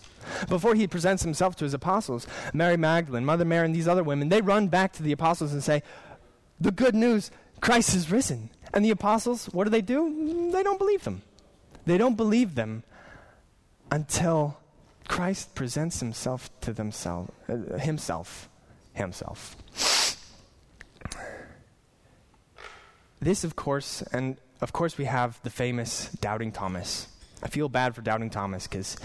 Before 0.49 0.73
he 0.73 0.87
presents 0.87 1.23
himself 1.23 1.55
to 1.57 1.65
his 1.65 1.73
apostles, 1.73 2.25
Mary 2.53 2.77
Magdalene, 2.77 3.25
Mother 3.25 3.45
Mary, 3.45 3.65
and 3.65 3.75
these 3.75 3.87
other 3.87 4.03
women, 4.03 4.29
they 4.29 4.41
run 4.41 4.67
back 4.67 4.93
to 4.93 5.03
the 5.03 5.11
apostles 5.11 5.53
and 5.53 5.63
say, 5.63 5.83
The 6.59 6.71
good 6.71 6.95
news, 6.95 7.29
Christ 7.61 7.93
is 7.95 8.09
risen. 8.09 8.49
And 8.73 8.83
the 8.83 8.89
apostles, 8.89 9.45
what 9.47 9.65
do 9.65 9.69
they 9.69 9.81
do? 9.81 10.49
They 10.51 10.63
don't 10.63 10.79
believe 10.79 11.03
them. 11.03 11.21
They 11.85 11.97
don't 11.97 12.15
believe 12.15 12.55
them 12.55 12.83
until 13.91 14.57
Christ 15.07 15.53
presents 15.53 15.99
himself 15.99 16.49
to 16.61 16.73
themselves, 16.73 17.31
uh, 17.47 17.77
himself, 17.77 18.49
himself. 18.93 19.55
This, 23.23 23.45
of 23.45 23.55
course, 23.55 24.01
and 24.11 24.35
of 24.59 24.73
course, 24.73 24.97
we 24.97 25.05
have 25.05 25.39
the 25.43 25.49
famous 25.49 26.09
Doubting 26.19 26.51
Thomas. 26.51 27.07
I 27.41 27.47
feel 27.47 27.69
bad 27.69 27.95
for 27.95 28.01
Doubting 28.01 28.29
Thomas 28.29 28.67
because 28.67 28.97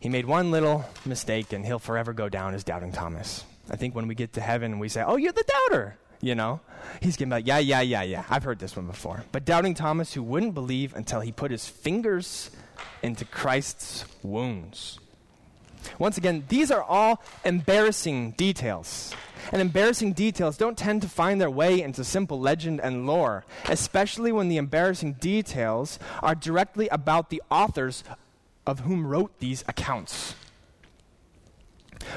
he 0.00 0.08
made 0.08 0.24
one 0.24 0.50
little 0.50 0.86
mistake 1.04 1.52
and 1.52 1.62
he'll 1.66 1.78
forever 1.78 2.14
go 2.14 2.30
down 2.30 2.54
as 2.54 2.64
Doubting 2.64 2.92
Thomas. 2.92 3.44
I 3.68 3.76
think 3.76 3.94
when 3.94 4.08
we 4.08 4.14
get 4.14 4.32
to 4.34 4.40
heaven, 4.40 4.78
we 4.78 4.88
say, 4.88 5.04
Oh, 5.06 5.16
you're 5.16 5.32
the 5.32 5.44
doubter. 5.44 5.98
You 6.22 6.34
know? 6.34 6.60
He's 7.02 7.18
getting 7.18 7.30
like, 7.30 7.46
Yeah, 7.46 7.58
yeah, 7.58 7.82
yeah, 7.82 8.02
yeah. 8.02 8.24
I've 8.30 8.42
heard 8.42 8.58
this 8.58 8.74
one 8.74 8.86
before. 8.86 9.22
But 9.32 9.44
Doubting 9.44 9.74
Thomas, 9.74 10.14
who 10.14 10.22
wouldn't 10.22 10.54
believe 10.54 10.94
until 10.96 11.20
he 11.20 11.30
put 11.30 11.50
his 11.50 11.68
fingers 11.68 12.50
into 13.02 13.26
Christ's 13.26 14.06
wounds. 14.22 14.98
Once 15.98 16.18
again, 16.18 16.44
these 16.48 16.70
are 16.70 16.82
all 16.82 17.22
embarrassing 17.44 18.32
details. 18.32 19.14
And 19.50 19.60
embarrassing 19.60 20.12
details 20.12 20.56
don't 20.56 20.78
tend 20.78 21.02
to 21.02 21.08
find 21.08 21.40
their 21.40 21.50
way 21.50 21.82
into 21.82 22.04
simple 22.04 22.38
legend 22.38 22.80
and 22.80 23.06
lore, 23.06 23.44
especially 23.68 24.32
when 24.32 24.48
the 24.48 24.56
embarrassing 24.56 25.14
details 25.14 25.98
are 26.22 26.34
directly 26.34 26.88
about 26.88 27.30
the 27.30 27.42
authors 27.50 28.04
of 28.66 28.80
whom 28.80 29.06
wrote 29.06 29.38
these 29.40 29.64
accounts. 29.66 30.36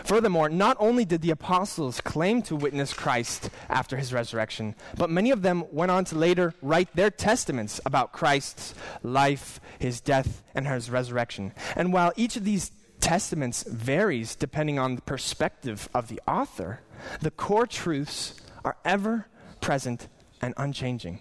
Furthermore, 0.04 0.50
not 0.50 0.78
only 0.80 1.06
did 1.06 1.22
the 1.22 1.32
apostles 1.32 2.02
claim 2.02 2.42
to 2.44 2.56
witness 2.56 2.94
Christ 2.94 3.50
after 3.70 3.98
his 3.98 4.14
resurrection, 4.14 4.76
but 4.98 5.10
many 5.10 5.32
of 5.32 5.42
them 5.42 5.64
went 5.72 5.92
on 5.92 6.06
to 6.06 6.18
later 6.18 6.54
write 6.62 6.96
their 6.96 7.12
testaments 7.12 7.80
about 7.86 8.12
Christ's 8.12 8.74
life, 9.04 9.60
his 9.80 10.02
death, 10.02 10.44
and 10.54 10.68
his 10.68 10.90
resurrection. 10.90 11.54
And 11.76 11.94
while 11.94 12.14
each 12.16 12.36
of 12.36 12.46
these 12.46 12.72
testaments 13.06 13.62
varies 13.62 14.36
depending 14.36 14.80
on 14.80 14.96
the 14.96 15.02
perspective 15.04 15.88
of 15.94 16.08
the 16.08 16.20
author, 16.28 16.80
the 17.22 17.30
core 17.30 17.68
truths 17.68 18.34
are 18.64 18.78
ever 18.84 19.28
present 19.62 20.08
and 20.42 20.56
unchanging. 20.58 21.20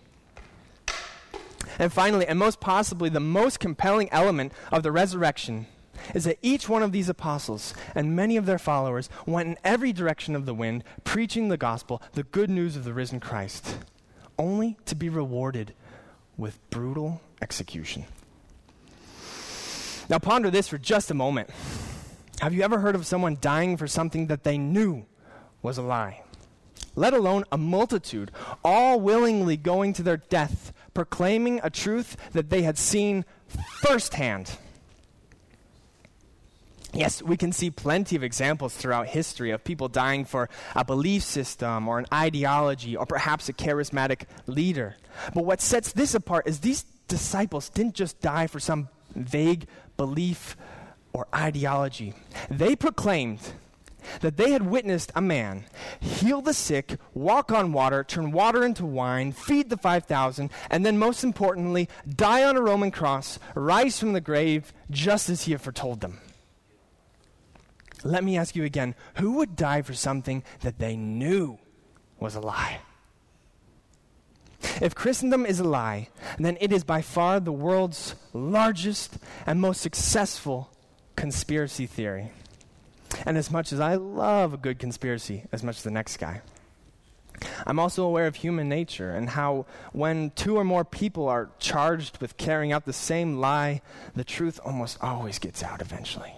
And 1.79 1.93
finally, 1.93 2.27
and 2.27 2.39
most 2.39 2.59
possibly 2.59 3.11
the 3.11 3.21
most 3.21 3.61
compelling 3.61 4.09
element 4.13 4.55
of 4.73 4.83
the 4.83 4.93
resurrection, 4.93 5.67
is 6.15 6.25
that 6.25 6.39
each 6.41 6.71
one 6.71 6.83
of 6.83 6.93
these 6.93 7.11
apostles 7.11 7.75
and 7.95 8.17
many 8.17 8.39
of 8.39 8.47
their 8.47 8.59
followers 8.59 9.11
went 9.27 9.51
in 9.51 9.59
every 9.63 9.93
direction 9.93 10.35
of 10.35 10.47
the 10.47 10.55
wind, 10.55 10.85
preaching 11.05 11.49
the 11.49 11.59
gospel, 11.59 12.01
the 12.13 12.23
good 12.23 12.49
news 12.49 12.77
of 12.77 12.85
the 12.85 12.95
risen 12.95 13.21
Christ, 13.21 13.77
only 14.39 14.79
to 14.87 14.95
be 14.95 15.11
rewarded 15.11 15.75
with 16.39 16.59
brutal 16.71 17.21
execution. 17.43 18.07
Now, 20.09 20.19
ponder 20.19 20.51
this 20.51 20.69
for 20.69 20.79
just 20.79 21.11
a 21.11 21.15
moment. 21.15 21.51
Have 22.41 22.53
you 22.53 22.63
ever 22.63 22.79
heard 22.81 22.95
of 22.95 23.07
someone 23.07 23.39
dying 23.41 23.77
for 23.77 23.87
something 23.87 24.27
that 24.27 24.45
they 24.45 24.59
knew 24.59 25.07
was 25.63 25.79
a 25.79 25.83
lie? 25.83 26.23
Let 26.97 27.15
alone 27.15 27.45
a 27.51 27.59
multitude 27.59 28.31
all 28.65 29.01
willingly 29.01 29.57
going 29.57 29.93
to 29.95 30.03
their 30.03 30.17
death 30.17 30.73
proclaiming 30.93 31.61
a 31.63 31.71
truth 31.71 32.17
that 32.33 32.51
they 32.51 32.63
had 32.63 32.79
seen 32.79 33.25
firsthand. 33.81 34.57
Yes, 36.93 37.21
we 37.21 37.37
can 37.37 37.51
see 37.51 37.71
plenty 37.71 38.15
of 38.15 38.23
examples 38.23 38.77
throughout 38.77 39.09
history 39.09 39.51
of 39.51 39.65
people 39.65 39.89
dying 39.89 40.25
for 40.25 40.49
a 40.77 40.85
belief 40.85 41.25
system 41.25 41.89
or 41.89 41.99
an 41.99 42.07
ideology 42.13 42.95
or 42.97 43.05
perhaps 43.05 43.49
a 43.49 43.53
charismatic 43.53 44.23
leader. 44.47 44.95
But 45.35 45.45
what 45.45 45.61
sets 45.61 45.93
this 45.93 46.15
apart 46.15 46.47
is 46.47 46.61
these 46.61 46.85
disciples 47.09 47.69
didn't 47.69 47.95
just 47.95 48.21
die 48.21 48.47
for 48.47 48.61
some 48.61 48.89
vague 49.15 49.67
belief 49.97 50.57
or 51.13 51.27
ideology. 51.35 52.15
They 52.51 52.77
proclaimed 52.77 53.41
that 54.21 54.37
they 54.37 54.53
had 54.53 54.67
witnessed 54.67 55.13
a 55.15 55.21
man 55.21 55.65
heal 56.01 56.43
the 56.43 56.55
sick, 56.55 56.97
walk 57.15 57.51
on 57.51 57.73
water, 57.73 58.05
turn 58.05 58.31
water 58.33 58.65
into 58.65 58.85
wine, 58.85 59.33
feed 59.33 59.71
the 59.71 59.77
5,000, 59.77 60.51
and 60.71 60.85
then, 60.85 60.99
most 60.99 61.25
importantly, 61.25 61.89
die 62.09 62.45
on 62.45 62.57
a 62.57 62.61
Roman 62.61 62.91
cross, 62.91 63.39
rise 63.55 63.99
from 63.99 64.13
the 64.13 64.21
grave, 64.21 64.73
just 64.91 65.31
as 65.31 65.45
he 65.45 65.53
had 65.53 65.61
foretold 65.61 66.01
them. 66.01 66.21
Let 68.03 68.23
me 68.23 68.37
ask 68.37 68.55
you 68.55 68.65
again 68.65 68.95
who 69.17 69.33
would 69.33 69.57
die 69.57 69.81
for 69.81 69.95
something 69.95 70.45
that 70.61 70.79
they 70.79 70.95
knew 70.95 71.59
was 72.21 72.35
a 72.35 72.41
lie? 72.41 72.81
If 74.81 74.95
Christendom 74.95 75.47
is 75.47 75.61
a 75.61 75.65
lie, 75.65 76.09
then 76.39 76.57
it 76.61 76.73
is 76.73 76.85
by 76.85 77.03
far 77.03 77.41
the 77.41 77.53
world's 77.53 78.15
largest 78.33 79.19
and 79.47 79.61
most 79.61 79.81
successful 79.81 80.71
conspiracy 81.17 81.87
theory. 81.87 82.33
And 83.25 83.37
as 83.37 83.51
much 83.51 83.73
as 83.73 83.81
I 83.81 83.95
love 83.95 84.55
a 84.55 84.57
good 84.57 84.79
conspiracy, 84.79 85.45
as 85.53 85.63
much 85.63 85.77
as 85.77 85.83
the 85.85 85.91
next 85.91 86.17
guy, 86.17 86.43
I'm 87.67 87.79
also 87.79 88.05
aware 88.05 88.27
of 88.27 88.37
human 88.37 88.69
nature 88.69 89.11
and 89.11 89.31
how 89.31 89.67
when 89.93 90.31
two 90.31 90.57
or 90.57 90.65
more 90.65 90.85
people 90.85 91.29
are 91.29 91.51
charged 91.59 92.21
with 92.21 92.37
carrying 92.37 92.73
out 92.73 92.85
the 92.85 92.93
same 92.93 93.39
lie, 93.39 93.83
the 94.15 94.25
truth 94.25 94.61
almost 94.65 94.99
always 95.03 95.39
gets 95.39 95.63
out 95.63 95.81
eventually. 95.81 96.35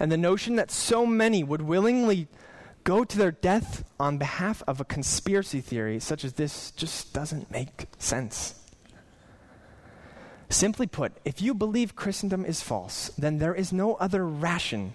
And 0.00 0.10
the 0.10 0.16
notion 0.16 0.56
that 0.56 0.70
so 0.70 1.06
many 1.06 1.44
would 1.44 1.62
willingly 1.62 2.28
go 2.84 3.04
to 3.04 3.18
their 3.18 3.30
death 3.30 3.84
on 3.98 4.18
behalf 4.18 4.62
of 4.66 4.80
a 4.80 4.84
conspiracy 4.84 5.60
theory 5.60 6.00
such 6.00 6.24
as 6.24 6.34
this 6.34 6.70
just 6.72 7.12
doesn't 7.12 7.50
make 7.50 7.86
sense. 7.98 8.54
Simply 10.50 10.86
put, 10.86 11.12
if 11.24 11.42
you 11.42 11.52
believe 11.52 11.94
Christendom 11.94 12.44
is 12.44 12.62
false, 12.62 13.10
then 13.18 13.38
there 13.38 13.54
is 13.54 13.72
no 13.72 13.94
other 13.96 14.26
ration 14.26 14.94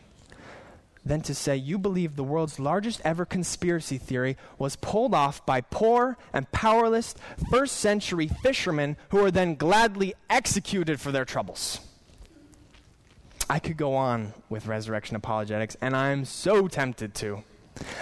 than 1.06 1.22
to 1.22 1.36
say 1.36 1.56
you 1.56 1.78
believe 1.78 2.16
the 2.16 2.24
world's 2.24 2.60
largest 2.60 3.02
ever 3.04 3.26
conspiracy 3.26 3.98
theory 3.98 4.38
was 4.58 4.76
pulled 4.78 5.14
off 5.14 5.46
by 5.46 5.62
poor 5.62 6.18
and 6.32 6.52
powerless 6.52 7.14
first 7.52 7.78
century 7.78 8.28
fishermen 8.28 8.98
who 9.10 9.18
were 9.18 9.32
then 9.32 9.56
gladly 9.56 10.14
executed 10.30 11.00
for 11.00 11.12
their 11.12 11.26
troubles. 11.26 11.80
I 13.50 13.60
could 13.60 13.78
go 13.78 13.94
on 13.96 14.34
with 14.50 14.68
resurrection 14.68 15.16
apologetics, 15.16 15.76
and 15.82 15.96
I'm 15.96 16.26
so 16.26 16.68
tempted 16.68 17.14
to. 17.16 17.44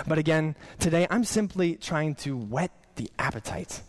But 0.08 0.18
again, 0.18 0.56
today 0.80 1.08
I'm 1.10 1.24
simply 1.24 1.76
trying 1.76 2.16
to 2.16 2.38
whet 2.38 2.72
the 2.96 3.10
appetite 3.18 3.82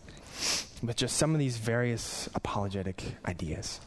with 0.81 0.95
just 0.95 1.17
some 1.17 1.33
of 1.33 1.39
these 1.39 1.57
various 1.57 2.29
apologetic 2.35 3.15
ideas. 3.25 3.79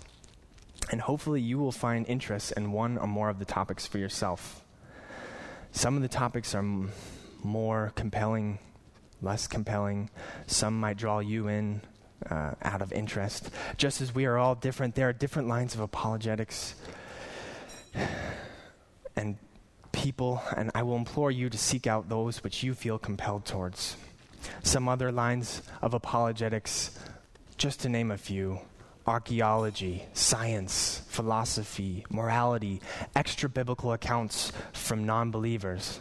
And 0.90 1.00
hopefully, 1.00 1.40
you 1.40 1.58
will 1.58 1.72
find 1.72 2.06
interest 2.06 2.52
in 2.56 2.72
one 2.72 2.96
or 2.96 3.06
more 3.06 3.28
of 3.28 3.38
the 3.38 3.44
topics 3.44 3.86
for 3.86 3.98
yourself. 3.98 4.62
Some 5.72 5.96
of 5.96 6.02
the 6.02 6.08
topics 6.08 6.54
are 6.54 6.60
m- 6.60 6.92
more 7.42 7.92
compelling, 7.96 8.58
less 9.20 9.46
compelling. 9.46 10.10
Some 10.46 10.78
might 10.78 10.96
draw 10.96 11.18
you 11.18 11.48
in 11.48 11.82
uh, 12.30 12.52
out 12.62 12.82
of 12.82 12.92
interest. 12.92 13.50
Just 13.76 14.00
as 14.00 14.14
we 14.14 14.26
are 14.26 14.38
all 14.38 14.54
different, 14.54 14.94
there 14.94 15.08
are 15.08 15.12
different 15.12 15.48
lines 15.48 15.74
of 15.74 15.80
apologetics 15.80 16.74
and 19.16 19.36
people, 20.06 20.40
and 20.56 20.70
I 20.72 20.84
will 20.84 20.94
implore 20.94 21.32
you 21.32 21.50
to 21.50 21.58
seek 21.58 21.88
out 21.88 22.08
those 22.08 22.44
which 22.44 22.62
you 22.62 22.74
feel 22.74 22.96
compelled 22.96 23.44
towards. 23.44 23.96
Some 24.62 24.88
other 24.88 25.10
lines 25.10 25.62
of 25.82 25.94
apologetics, 25.94 26.96
just 27.58 27.80
to 27.80 27.88
name 27.88 28.12
a 28.12 28.16
few 28.16 28.60
archaeology, 29.04 30.04
science, 30.12 31.02
philosophy, 31.08 32.04
morality, 32.08 32.80
extra 33.16 33.48
biblical 33.48 33.92
accounts 33.92 34.52
from 34.72 35.04
non 35.04 35.32
believers, 35.32 35.98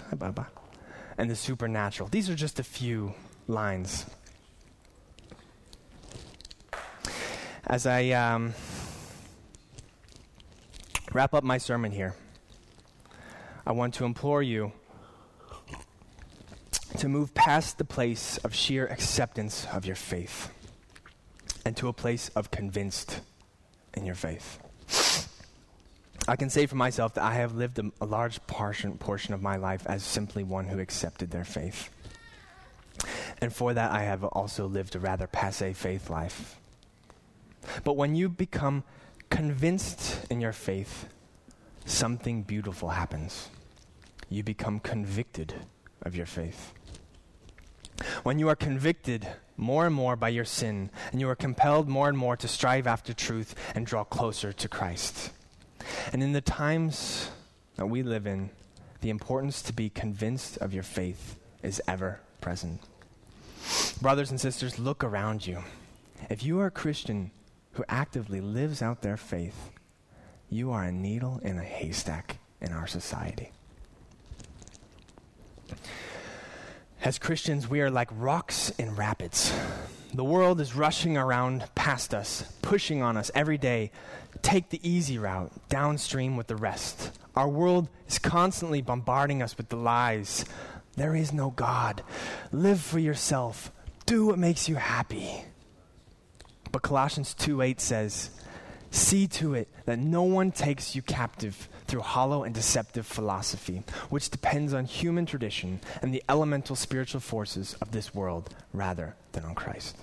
and 1.18 1.28
the 1.28 1.36
supernatural. 1.36 2.08
These 2.10 2.30
are 2.30 2.36
just 2.36 2.60
a 2.60 2.64
few 2.64 3.16
lines. 3.48 4.06
As 7.66 7.88
I 7.88 8.12
um, 8.12 8.54
wrap 11.12 11.34
up 11.34 11.44
my 11.44 11.58
sermon 11.58 11.92
here, 11.92 12.14
I 13.66 13.72
want 13.72 13.96
to 13.96 14.06
implore 14.06 14.44
you 14.44 14.72
to 16.98 17.10
move 17.10 17.34
past 17.34 17.78
the 17.78 17.84
place 17.84 18.38
of 18.40 18.54
sheer 18.54 18.86
acceptance 18.86 19.66
of 19.72 19.86
your 19.86 19.96
faith 19.96 20.52
and 21.66 21.76
to 21.78 21.88
a 21.88 21.94
place 21.94 22.30
of 22.30 22.52
convinced 22.52 23.22
in 23.96 24.06
your 24.06 24.16
faith. 24.16 24.60
I 26.28 26.36
can 26.36 26.50
say 26.50 26.66
for 26.66 26.76
myself 26.76 27.16
that 27.16 27.24
I 27.24 27.36
have 27.36 27.56
lived 27.56 27.80
a, 27.80 27.92
a 28.02 28.06
large 28.06 28.46
portion, 28.48 28.98
portion 28.98 29.34
of 29.34 29.42
my 29.42 29.58
life 29.58 29.86
as 29.88 30.04
simply 30.04 30.44
one 30.44 30.68
who 30.68 30.80
accepted 30.80 31.32
their 31.32 31.44
faith. 31.44 31.90
And 33.42 33.54
for 33.54 33.74
that, 33.74 33.92
I 33.92 34.04
have 34.04 34.24
also 34.24 34.68
lived 34.68 34.96
a 34.96 35.00
rather 35.00 35.28
passe 35.28 35.74
faith 35.74 36.10
life. 36.10 36.60
But 37.84 37.98
when 37.98 38.16
you 38.16 38.30
become 38.30 38.84
convinced 39.30 40.26
in 40.30 40.40
your 40.40 40.54
faith, 40.54 41.08
something 41.86 42.44
beautiful 42.44 42.90
happens. 42.90 43.50
You 44.30 44.44
become 44.44 44.80
convicted 44.80 45.54
of 46.02 46.16
your 46.16 46.26
faith. 46.26 46.74
When 48.24 48.40
you 48.40 48.50
are 48.50 48.56
convicted 48.56 49.28
more 49.58 49.86
and 49.86 49.96
more 49.96 50.16
by 50.16 50.30
your 50.30 50.46
sin, 50.46 50.90
and 51.12 51.22
you 51.22 51.30
are 51.30 51.36
compelled 51.36 51.88
more 51.88 52.10
and 52.10 52.18
more 52.18 52.36
to 52.38 52.48
strive 52.48 52.88
after 52.88 53.14
truth 53.14 53.56
and 53.74 53.86
draw 53.86 54.04
closer 54.04 54.52
to 54.52 54.68
Christ. 54.68 55.32
And 56.12 56.22
in 56.22 56.34
the 56.34 56.42
times 56.42 57.30
that 57.76 57.88
we 57.88 58.04
live 58.04 58.28
in, 58.28 58.50
the 59.02 59.10
importance 59.10 59.62
to 59.64 59.74
be 59.74 59.90
convinced 59.90 60.58
of 60.58 60.74
your 60.74 60.84
faith 60.84 61.38
is 61.64 61.82
ever 61.88 62.20
present. 62.42 62.82
Brothers 64.02 64.32
and 64.32 64.42
sisters, 64.42 64.78
look 64.78 65.04
around 65.04 65.48
you. 65.48 65.64
If 66.30 66.44
you 66.44 66.60
are 66.60 66.68
a 66.68 66.72
Christian 66.72 67.32
who 67.74 67.86
actively 67.88 68.42
lives 68.42 68.82
out 68.82 69.02
their 69.02 69.18
faith, 69.18 69.72
you 70.50 70.72
are 70.72 70.84
a 70.84 70.92
needle 70.92 71.40
in 71.44 71.58
a 71.58 71.64
haystack 71.64 72.38
in 72.62 72.72
our 72.72 72.88
society. 72.88 73.52
As 77.04 77.20
Christians, 77.20 77.68
we 77.68 77.82
are 77.82 77.92
like 77.92 78.10
rocks 78.12 78.72
in 78.78 78.96
rapids. 78.96 79.54
The 80.14 80.24
world 80.24 80.62
is 80.62 80.76
rushing 80.76 81.18
around 81.18 81.66
past 81.76 82.14
us, 82.14 82.44
pushing 82.62 83.02
on 83.02 83.18
us 83.18 83.30
every 83.36 83.58
day. 83.58 83.92
Take 84.42 84.70
the 84.70 84.80
easy 84.88 85.18
route, 85.18 85.52
downstream 85.70 86.38
with 86.38 86.48
the 86.48 86.56
rest. 86.56 87.12
Our 87.36 87.50
world 87.50 87.90
is 88.08 88.18
constantly 88.18 88.82
bombarding 88.82 89.44
us 89.44 89.58
with 89.58 89.70
the 89.70 89.76
lies. 89.76 90.46
There 90.96 91.16
is 91.16 91.34
no 91.34 91.52
God. 91.52 92.02
Live 92.52 92.80
for 92.80 93.00
yourself. 93.00 93.72
Do 94.06 94.26
what 94.28 94.40
makes 94.40 94.70
you 94.70 94.76
happy. 94.76 95.44
But 96.72 96.82
Colossians 96.82 97.34
2 97.34 97.62
8 97.62 97.82
says, 97.82 98.30
See 98.92 99.28
to 99.28 99.54
it 99.54 99.68
that 99.86 100.00
no 100.00 100.24
one 100.24 100.52
takes 100.52 100.96
you 100.96 101.02
captive 101.02 101.68
through 101.96 102.02
hollow 102.02 102.44
and 102.44 102.54
deceptive 102.54 103.08
philosophy, 103.08 103.82
which 104.10 104.30
depends 104.30 104.74
on 104.74 104.84
human 104.84 105.26
tradition 105.26 105.80
and 106.02 106.14
the 106.14 106.22
elemental 106.28 106.76
spiritual 106.76 107.22
forces 107.22 107.74
of 107.80 107.92
this 107.92 108.14
world 108.14 108.54
rather 108.74 109.16
than 109.32 109.46
on 109.46 109.56
Christ. 109.56 109.96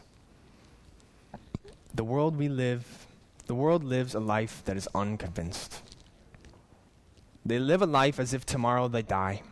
The 1.95 2.03
world 2.03 2.39
we 2.39 2.49
live, 2.49 3.07
the 3.45 3.55
world 3.55 3.85
lives 3.85 4.15
a 4.15 4.21
life 4.21 4.63
that 4.65 4.79
is 4.79 4.89
unconvinced. 4.95 5.83
They 7.45 7.59
live 7.59 7.83
a 7.83 7.87
life 7.87 8.19
as 8.19 8.33
if 8.33 8.47
tomorrow 8.47 8.89
they 8.89 9.03
die, 9.03 9.43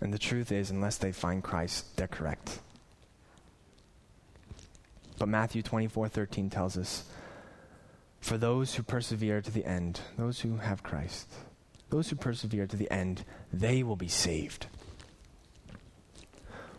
and 0.00 0.12
the 0.12 0.18
truth 0.18 0.50
is, 0.50 0.72
unless 0.72 0.98
they 0.98 1.12
find 1.12 1.40
Christ, 1.40 1.96
they're 1.96 2.08
correct. 2.08 2.58
But 5.20 5.28
Matthew 5.28 5.62
24:13 5.62 6.50
tells 6.50 6.76
us, 6.76 7.04
For 8.18 8.36
those 8.36 8.74
who 8.74 8.82
persevere 8.82 9.40
to 9.40 9.52
the 9.52 9.64
end, 9.64 10.00
those 10.16 10.40
who 10.40 10.56
have 10.56 10.82
Christ, 10.82 11.28
those 11.88 12.08
who 12.08 12.16
persevere 12.16 12.66
to 12.66 12.76
the 12.76 12.90
end, 12.90 13.24
they 13.52 13.82
will 13.82 13.96
be 13.96 14.08
saved. 14.08 14.66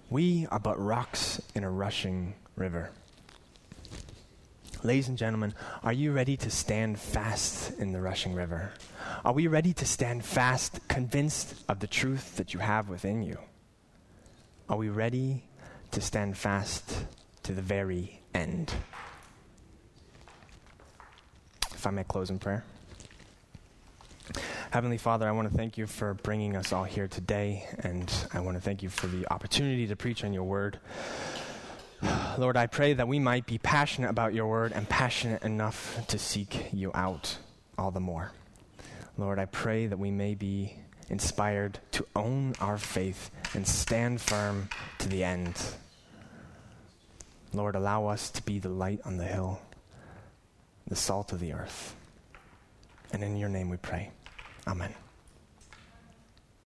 We 0.09 0.47
are 0.51 0.59
but 0.59 0.79
rocks 0.79 1.41
in 1.55 1.63
a 1.63 1.69
rushing 1.69 2.35
river. 2.55 2.91
Ladies 4.83 5.07
and 5.07 5.17
gentlemen, 5.17 5.53
are 5.83 5.93
you 5.93 6.11
ready 6.11 6.37
to 6.37 6.49
stand 6.49 6.99
fast 6.99 7.77
in 7.79 7.91
the 7.91 8.01
rushing 8.01 8.33
river? 8.33 8.71
Are 9.25 9.33
we 9.33 9.47
ready 9.47 9.73
to 9.73 9.85
stand 9.85 10.23
fast, 10.23 10.79
convinced 10.87 11.55
of 11.67 11.79
the 11.79 11.87
truth 11.87 12.37
that 12.37 12.53
you 12.53 12.59
have 12.59 12.87
within 12.87 13.23
you? 13.23 13.37
Are 14.69 14.77
we 14.77 14.89
ready 14.89 15.43
to 15.91 16.01
stand 16.01 16.37
fast 16.37 17.05
to 17.43 17.53
the 17.53 17.61
very 17.61 18.21
end? 18.33 18.73
If 21.73 21.87
I 21.87 21.91
may 21.91 22.03
close 22.03 22.29
in 22.29 22.39
prayer. 22.39 22.63
Heavenly 24.69 24.97
Father, 24.97 25.25
I 25.25 25.31
want 25.31 25.49
to 25.49 25.57
thank 25.57 25.77
you 25.77 25.87
for 25.87 26.13
bringing 26.13 26.57
us 26.57 26.73
all 26.73 26.83
here 26.83 27.07
today, 27.07 27.65
and 27.79 28.13
I 28.33 28.41
want 28.41 28.57
to 28.57 28.61
thank 28.61 28.83
you 28.83 28.89
for 28.89 29.07
the 29.07 29.25
opportunity 29.31 29.87
to 29.87 29.95
preach 29.95 30.25
on 30.25 30.33
your 30.33 30.43
word. 30.43 30.77
Lord, 32.37 32.57
I 32.57 32.67
pray 32.67 32.93
that 32.93 33.07
we 33.07 33.17
might 33.17 33.45
be 33.45 33.59
passionate 33.59 34.09
about 34.09 34.33
your 34.33 34.45
word 34.45 34.73
and 34.73 34.87
passionate 34.87 35.43
enough 35.43 36.05
to 36.07 36.19
seek 36.19 36.67
you 36.73 36.91
out 36.93 37.37
all 37.77 37.91
the 37.91 38.01
more. 38.01 38.33
Lord, 39.17 39.39
I 39.39 39.45
pray 39.45 39.87
that 39.87 39.99
we 39.99 40.11
may 40.11 40.35
be 40.35 40.75
inspired 41.09 41.79
to 41.91 42.05
own 42.13 42.53
our 42.59 42.77
faith 42.77 43.31
and 43.53 43.65
stand 43.65 44.19
firm 44.19 44.67
to 44.99 45.07
the 45.07 45.23
end. 45.23 45.55
Lord, 47.53 47.75
allow 47.75 48.07
us 48.07 48.29
to 48.31 48.43
be 48.43 48.59
the 48.59 48.67
light 48.67 48.99
on 49.05 49.15
the 49.15 49.23
hill, 49.23 49.61
the 50.87 50.97
salt 50.97 51.31
of 51.31 51.39
the 51.39 51.53
earth. 51.53 51.95
And 53.13 53.23
in 53.23 53.37
your 53.37 53.47
name 53.47 53.69
we 53.69 53.77
pray. 53.77 54.11
Amen. 54.67 55.06